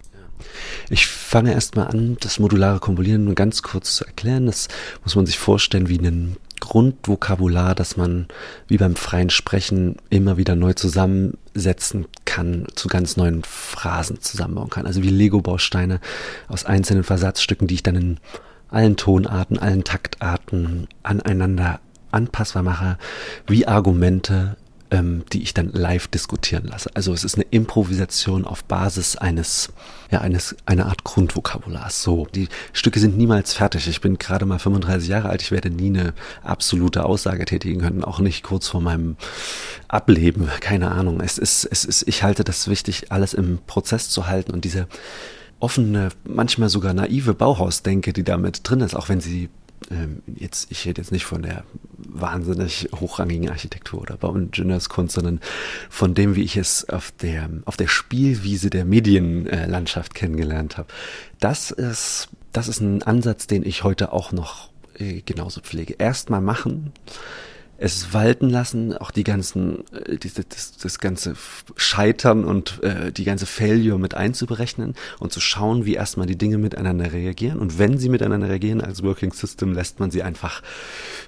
Ich 0.90 1.08
fange 1.08 1.52
erstmal 1.52 1.88
an, 1.88 2.16
das 2.22 2.40
modulare 2.40 2.80
Komponieren 2.80 3.26
nur 3.26 3.36
ganz 3.36 3.62
kurz 3.62 3.98
zu 3.98 4.06
erklären. 4.06 4.46
Das 4.46 4.70
muss 5.04 5.18
man 5.18 5.26
sich 5.26 5.38
vorstellen 5.38 5.90
wie 5.90 6.00
einen 6.00 6.38
Grundvokabular, 6.64 7.76
das 7.76 7.98
man 7.98 8.28
wie 8.68 8.78
beim 8.78 8.96
freien 8.96 9.30
Sprechen 9.30 9.98
immer 10.10 10.38
wieder 10.38 10.56
neu 10.56 10.72
zusammensetzen 10.72 12.06
kann, 12.24 12.68
zu 12.74 12.88
ganz 12.88 13.18
neuen 13.18 13.44
Phrasen 13.44 14.22
zusammenbauen 14.22 14.70
kann. 14.70 14.86
Also 14.86 15.04
wie 15.04 15.10
Lego-Bausteine 15.10 16.00
aus 16.48 16.64
einzelnen 16.64 17.04
Versatzstücken, 17.04 17.68
die 17.68 17.76
ich 17.76 17.84
dann 17.84 17.96
in 17.96 18.20
allen 18.70 18.96
Tonarten, 18.96 19.60
allen 19.60 19.84
Taktarten 19.84 20.88
aneinander 21.04 21.82
anpassbar 22.12 22.64
mache, 22.64 22.98
wie 23.46 23.68
Argumente 23.68 24.56
ähm, 24.94 25.24
die 25.34 25.42
ich 25.42 25.56
dann 25.56 25.72
live 25.72 26.08
diskutieren 26.08 26.68
lasse. 26.68 26.92
Also 26.94 27.14
es 27.14 27.24
ist 27.24 27.34
eine 27.34 27.46
Improvisation 27.50 28.46
auf 28.46 28.64
Basis 28.64 29.16
eines, 29.16 29.74
ja, 30.12 30.22
eines, 30.22 30.56
einer 30.68 30.86
Art 30.86 31.04
Grundvokabulars. 31.04 32.04
So, 32.04 32.28
die 32.36 32.48
Stücke 32.74 33.00
sind 33.00 33.18
niemals 33.18 33.56
fertig. 33.56 33.88
Ich 33.88 34.02
bin 34.02 34.20
gerade 34.20 34.46
mal 34.46 34.60
35 34.60 35.10
Jahre 35.10 35.30
alt. 35.30 35.42
Ich 35.42 35.50
werde 35.50 35.72
nie 35.72 35.88
eine 35.88 36.14
absolute 36.44 37.06
Aussage 37.06 37.46
tätigen 37.46 37.82
können, 37.82 38.04
auch 38.04 38.20
nicht 38.20 38.44
kurz 38.44 38.68
vor 38.68 38.82
meinem 38.82 39.18
Ableben. 39.88 40.48
Keine 40.60 40.92
Ahnung. 40.92 41.22
Es 41.22 41.40
ist, 41.40 41.66
es 41.66 41.86
ist, 41.86 42.08
ich 42.08 42.22
halte 42.22 42.44
das 42.44 42.68
wichtig, 42.68 43.12
alles 43.12 43.34
im 43.34 43.58
Prozess 43.66 44.10
zu 44.10 44.28
halten 44.28 44.52
und 44.52 44.64
diese 44.64 44.88
offene, 45.60 46.10
manchmal 46.24 46.70
sogar 46.70 46.94
naive 46.94 47.34
Bauhausdenke, 47.34 48.14
die 48.14 48.24
damit 48.24 48.60
drin 48.64 48.82
ist, 48.82 48.96
auch 48.96 49.10
wenn 49.10 49.22
sie 49.22 49.50
ähm, 49.92 50.22
jetzt, 50.36 50.72
ich 50.72 50.86
rede 50.86 51.02
jetzt 51.02 51.12
nicht 51.12 51.26
von 51.26 51.42
der 51.42 51.64
wahnsinnig 51.98 52.90
hochrangigen 52.96 53.50
Architektur 53.50 54.02
oder 54.02 54.18
Bauingenieurskunst, 54.18 55.16
sondern 55.16 55.40
von 55.90 56.14
dem, 56.14 56.36
wie 56.36 56.44
ich 56.44 56.58
es 56.58 56.88
auf 56.90 57.12
der, 57.12 57.50
auf 57.66 57.78
der 57.78 57.88
Spielwiese 57.88 58.70
der 58.70 58.86
Medienlandschaft 58.86 60.14
kennengelernt 60.16 60.78
habe. 60.78 60.88
Das 61.40 61.72
ist, 61.72 62.30
das 62.52 62.68
ist 62.68 62.82
ein 62.82 63.04
Ansatz, 63.04 63.48
den 63.48 63.66
ich 63.66 63.84
heute 63.84 64.14
auch 64.14 64.32
noch 64.32 64.70
äh, 64.98 65.22
genauso 65.22 65.62
pflege. 65.62 65.96
Erstmal 65.98 66.42
machen, 66.42 66.94
es 67.84 68.14
walten 68.14 68.50
lassen, 68.50 68.96
auch 68.96 69.12
die 69.12 69.26
ganzen, 69.26 69.84
äh, 69.92 70.18
diese, 70.18 70.46
das, 70.46 70.78
das 70.78 71.00
ganze 71.00 71.36
Scheitern 71.76 72.46
und 72.46 72.82
äh, 72.82 73.12
die 73.12 73.26
ganze 73.26 73.46
Failure 73.46 74.00
mit 74.00 74.14
einzuberechnen 74.14 74.96
und 75.20 75.34
zu 75.34 75.42
schauen, 75.42 75.86
wie 75.86 75.96
erstmal 75.96 76.26
die 76.26 76.38
Dinge 76.38 76.58
miteinander 76.58 77.12
reagieren. 77.12 77.60
Und 77.60 77.80
wenn 77.80 77.98
sie 77.98 78.08
miteinander 78.08 78.48
reagieren 78.48 78.80
als 78.80 79.04
Working 79.04 79.34
System, 79.34 79.74
lässt 79.74 80.00
man 80.00 80.12
sie 80.12 80.24
einfach 80.24 80.64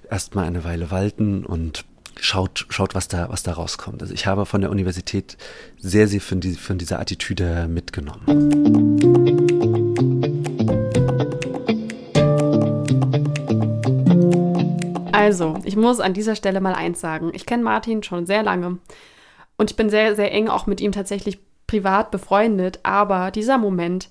erstmal 0.10 0.46
eine 0.46 0.64
Weile 0.64 0.92
walten 0.92 1.46
und 1.46 1.84
schaut, 2.22 2.68
schaut, 2.70 2.96
was 2.96 3.10
da, 3.10 3.28
was 3.30 3.44
da 3.44 3.52
rauskommt. 3.52 4.02
Also 4.02 4.14
ich 4.14 4.26
habe 4.26 4.46
von 4.46 4.62
der 4.62 4.72
Universität 4.72 5.36
sehr, 5.78 6.08
sehr 6.08 6.22
von, 6.22 6.40
die, 6.40 6.54
von 6.54 6.78
dieser 6.78 7.02
Attitüde 7.02 7.68
mitgenommen. 7.68 9.25
Also, 15.26 15.56
ich 15.64 15.76
muss 15.76 16.00
an 16.00 16.14
dieser 16.14 16.36
Stelle 16.36 16.62
mal 16.62 16.76
eins 16.76 17.02
sagen. 17.02 17.32
Ich 17.34 17.48
kenne 17.48 17.64
Martin 17.64 18.04
schon 18.04 18.28
sehr 18.28 18.44
lange 18.44 18.78
und 19.58 19.72
ich 19.72 19.76
bin 19.76 19.90
sehr, 19.90 20.16
sehr 20.16 20.32
eng 20.32 20.50
auch 20.50 20.68
mit 20.68 20.82
ihm 20.82 20.92
tatsächlich 20.92 21.40
privat 21.66 22.12
befreundet. 22.12 22.80
Aber 22.84 23.32
dieser 23.32 23.58
Moment, 23.58 24.10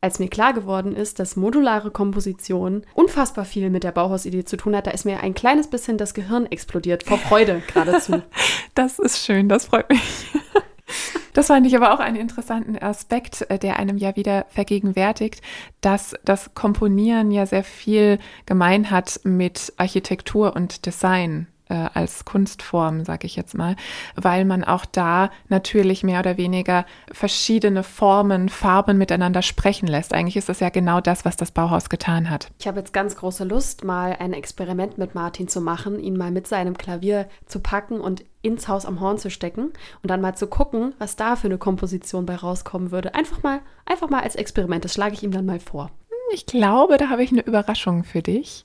als 0.00 0.20
mir 0.20 0.28
klar 0.28 0.52
geworden 0.52 0.94
ist, 0.94 1.18
dass 1.18 1.34
modulare 1.34 1.90
Komposition 1.90 2.84
unfassbar 2.94 3.44
viel 3.44 3.70
mit 3.70 3.82
der 3.82 3.90
Bauhausidee 3.90 4.44
zu 4.44 4.56
tun 4.56 4.76
hat, 4.76 4.86
da 4.86 4.92
ist 4.92 5.04
mir 5.04 5.18
ein 5.18 5.34
kleines 5.34 5.66
bisschen 5.66 5.98
das 5.98 6.14
Gehirn 6.14 6.46
explodiert, 6.46 7.02
vor 7.02 7.18
Freude 7.18 7.60
geradezu. 7.72 8.22
Das 8.74 8.98
ist 8.98 9.18
schön, 9.26 9.50
das 9.50 9.66
freut 9.66 9.90
mich. 9.90 10.00
Das 11.32 11.46
fand 11.46 11.66
ich 11.66 11.74
aber 11.74 11.94
auch 11.94 12.00
einen 12.00 12.16
interessanten 12.16 12.76
Aspekt, 12.78 13.42
äh, 13.50 13.58
der 13.58 13.78
einem 13.78 13.96
ja 13.96 14.16
wieder 14.16 14.46
vergegenwärtigt, 14.50 15.40
dass 15.80 16.14
das 16.24 16.54
Komponieren 16.54 17.30
ja 17.30 17.46
sehr 17.46 17.64
viel 17.64 18.18
gemein 18.46 18.90
hat 18.90 19.20
mit 19.24 19.72
Architektur 19.76 20.54
und 20.54 20.84
Design 20.86 21.46
äh, 21.72 21.88
als 21.94 22.26
Kunstform, 22.26 23.04
sage 23.04 23.26
ich 23.26 23.34
jetzt 23.34 23.54
mal, 23.54 23.76
weil 24.14 24.44
man 24.44 24.62
auch 24.62 24.84
da 24.84 25.30
natürlich 25.48 26.02
mehr 26.02 26.20
oder 26.20 26.36
weniger 26.36 26.84
verschiedene 27.10 27.82
Formen, 27.82 28.50
Farben 28.50 28.98
miteinander 28.98 29.40
sprechen 29.40 29.86
lässt. 29.86 30.12
Eigentlich 30.12 30.36
ist 30.36 30.50
das 30.50 30.60
ja 30.60 30.68
genau 30.68 31.00
das, 31.00 31.24
was 31.24 31.36
das 31.36 31.50
Bauhaus 31.50 31.88
getan 31.88 32.28
hat. 32.28 32.50
Ich 32.58 32.66
habe 32.68 32.80
jetzt 32.80 32.92
ganz 32.92 33.16
große 33.16 33.44
Lust, 33.44 33.84
mal 33.84 34.16
ein 34.18 34.34
Experiment 34.34 34.98
mit 34.98 35.14
Martin 35.14 35.48
zu 35.48 35.62
machen, 35.62 35.98
ihn 35.98 36.18
mal 36.18 36.30
mit 36.30 36.46
seinem 36.46 36.76
Klavier 36.76 37.26
zu 37.46 37.60
packen 37.60 38.00
und 38.00 38.22
ins 38.42 38.68
Haus 38.68 38.84
am 38.84 39.00
Horn 39.00 39.18
zu 39.18 39.30
stecken 39.30 39.72
und 40.02 40.10
dann 40.10 40.20
mal 40.20 40.34
zu 40.34 40.48
gucken, 40.48 40.94
was 40.98 41.16
da 41.16 41.36
für 41.36 41.46
eine 41.46 41.58
Komposition 41.58 42.26
bei 42.26 42.34
rauskommen 42.34 42.90
würde. 42.90 43.14
Einfach 43.14 43.42
mal, 43.42 43.60
einfach 43.86 44.10
mal 44.10 44.22
als 44.22 44.34
Experiment. 44.34 44.84
Das 44.84 44.92
schlage 44.92 45.14
ich 45.14 45.22
ihm 45.22 45.30
dann 45.30 45.46
mal 45.46 45.60
vor. 45.60 45.90
Ich 46.32 46.46
glaube, 46.46 46.96
da 46.96 47.10
habe 47.10 47.22
ich 47.22 47.30
eine 47.30 47.42
Überraschung 47.42 48.04
für 48.04 48.22
dich. 48.22 48.64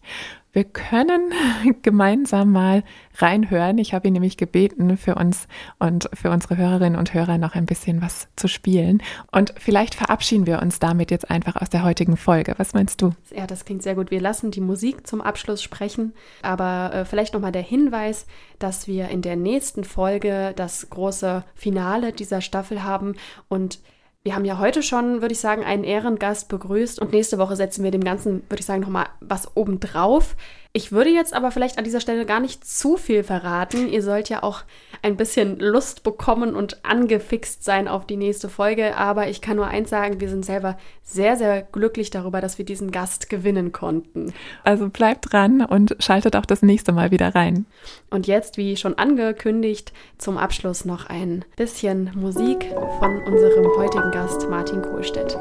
Wir 0.53 0.63
können 0.63 1.34
gemeinsam 1.84 2.51
mal 2.51 2.84
reinhören. 3.17 3.77
Ich 3.77 3.93
habe 3.93 4.08
ihn 4.08 4.13
nämlich 4.13 4.38
gebeten, 4.38 4.95
für 4.95 5.15
uns 5.15 5.47
und 5.77 6.10
für 6.13 6.32
unsere 6.32 6.56
Hörerinnen 6.56 6.97
und 6.97 7.13
Hörer 7.13 7.38
noch 7.38 7.56
ein 7.56 7.65
bisschen 7.65 8.01
was 8.01 8.30
zu 8.38 8.47
spielen. 8.47 9.03
Und 9.32 9.53
vielleicht 9.58 9.95
verabschieden 9.95 10.47
wir 10.47 10.62
uns 10.62 10.80
damit 10.80 11.12
jetzt 11.12 11.30
einfach 11.30 11.58
aus 11.58 11.69
der 11.69 11.84
heutigen 11.84 12.15
Folge. 12.15 12.56
Was 12.58 12.73
meinst 12.73 13.01
du? 13.01 13.12
Ja, 13.36 13.45
das 13.45 13.65
klingt 13.65 13.84
sehr 13.84 13.95
gut. 13.95 14.10
Wir 14.12 14.21
lassen 14.21 14.49
die 14.49 14.62
Musik 14.62 15.06
zum 15.06 15.21
Abschluss 15.21 15.62
sprechen. 15.62 16.13
Aber 16.41 16.91
äh, 16.93 17.06
vielleicht 17.06 17.34
nochmal 17.34 17.51
der 17.51 17.62
Hinweis, 17.62 18.25
dass 18.60 18.88
wir 18.88 19.10
in 19.10 19.21
der 19.21 19.36
nächsten 19.36 19.84
Folge 19.84 20.53
das 20.56 20.89
große 20.89 21.43
Finale 21.53 22.13
dieser 22.13 22.39
Staffel 22.39 22.84
haben 22.84 23.15
und 23.49 23.80
wir 24.27 24.35
haben 24.35 24.43
ja 24.43 24.59
heute 24.59 24.83
schon, 24.83 25.21
würde 25.21 25.31
ich 25.31 25.39
sagen, 25.39 25.63
einen 25.63 25.85
Ehrengast 25.85 26.49
begrüßt 26.49 26.99
und 26.99 27.13
nächste 27.13 27.37
Woche 27.37 27.55
setzen 27.55 27.85
wir 27.85 27.91
dem 27.91 28.03
Ganzen, 28.03 28.43
würde 28.49 28.59
ich 28.59 28.65
sagen, 28.65 28.81
nochmal 28.81 29.05
was 29.21 29.55
obendrauf. 29.55 30.35
Ich 30.77 30.91
würde 30.91 31.09
jetzt 31.09 31.33
aber 31.33 31.49
vielleicht 31.49 31.79
an 31.79 31.85
dieser 31.85 31.99
Stelle 31.99 32.23
gar 32.27 32.39
nicht 32.39 32.63
zu 32.63 32.97
viel 32.97 33.23
verraten. 33.23 33.89
Ihr 33.89 34.03
sollt 34.03 34.29
ja 34.29 34.43
auch 34.43 34.61
ein 35.01 35.17
bisschen 35.17 35.57
Lust 35.57 36.03
bekommen 36.03 36.53
und 36.55 36.85
angefixt 36.85 37.63
sein 37.63 37.87
auf 37.87 38.05
die 38.05 38.15
nächste 38.15 38.47
Folge. 38.47 38.95
Aber 38.95 39.27
ich 39.27 39.41
kann 39.41 39.57
nur 39.57 39.65
eins 39.65 39.89
sagen, 39.89 40.19
wir 40.19 40.29
sind 40.29 40.45
selber 40.45 40.77
sehr, 41.01 41.35
sehr 41.35 41.63
glücklich 41.63 42.11
darüber, 42.11 42.41
dass 42.41 42.59
wir 42.59 42.65
diesen 42.65 42.91
Gast 42.91 43.27
gewinnen 43.27 43.71
konnten. 43.71 44.35
Also 44.63 44.87
bleibt 44.89 45.33
dran 45.33 45.65
und 45.65 45.95
schaltet 45.97 46.35
auch 46.35 46.45
das 46.45 46.61
nächste 46.61 46.91
Mal 46.91 47.09
wieder 47.09 47.33
rein. 47.33 47.65
Und 48.11 48.27
jetzt, 48.27 48.57
wie 48.57 48.77
schon 48.77 48.99
angekündigt, 48.99 49.93
zum 50.19 50.37
Abschluss 50.37 50.85
noch 50.85 51.07
ein 51.07 51.43
bisschen 51.55 52.11
Musik 52.13 52.67
von 52.99 53.17
unserem 53.23 53.65
heutigen 53.77 54.11
Gast 54.11 54.47
Martin 54.47 54.83
Kohlstedt. 54.83 55.39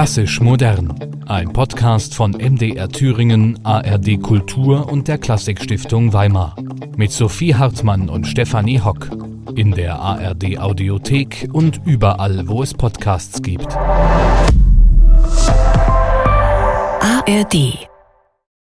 Klassisch 0.00 0.40
modern. 0.40 0.94
Ein 1.26 1.52
Podcast 1.52 2.14
von 2.14 2.30
MDR 2.30 2.88
Thüringen, 2.88 3.62
ARD 3.66 4.18
Kultur 4.22 4.90
und 4.90 5.08
der 5.08 5.18
Klassikstiftung 5.18 6.14
Weimar. 6.14 6.56
Mit 6.96 7.12
Sophie 7.12 7.54
Hartmann 7.54 8.08
und 8.08 8.26
Stefanie 8.26 8.80
Hock. 8.80 9.10
In 9.56 9.72
der 9.72 9.98
ARD 9.98 10.58
Audiothek 10.58 11.50
und 11.52 11.82
überall, 11.84 12.48
wo 12.48 12.62
es 12.62 12.72
Podcasts 12.72 13.42
gibt. 13.42 13.76
ARD 17.26 17.89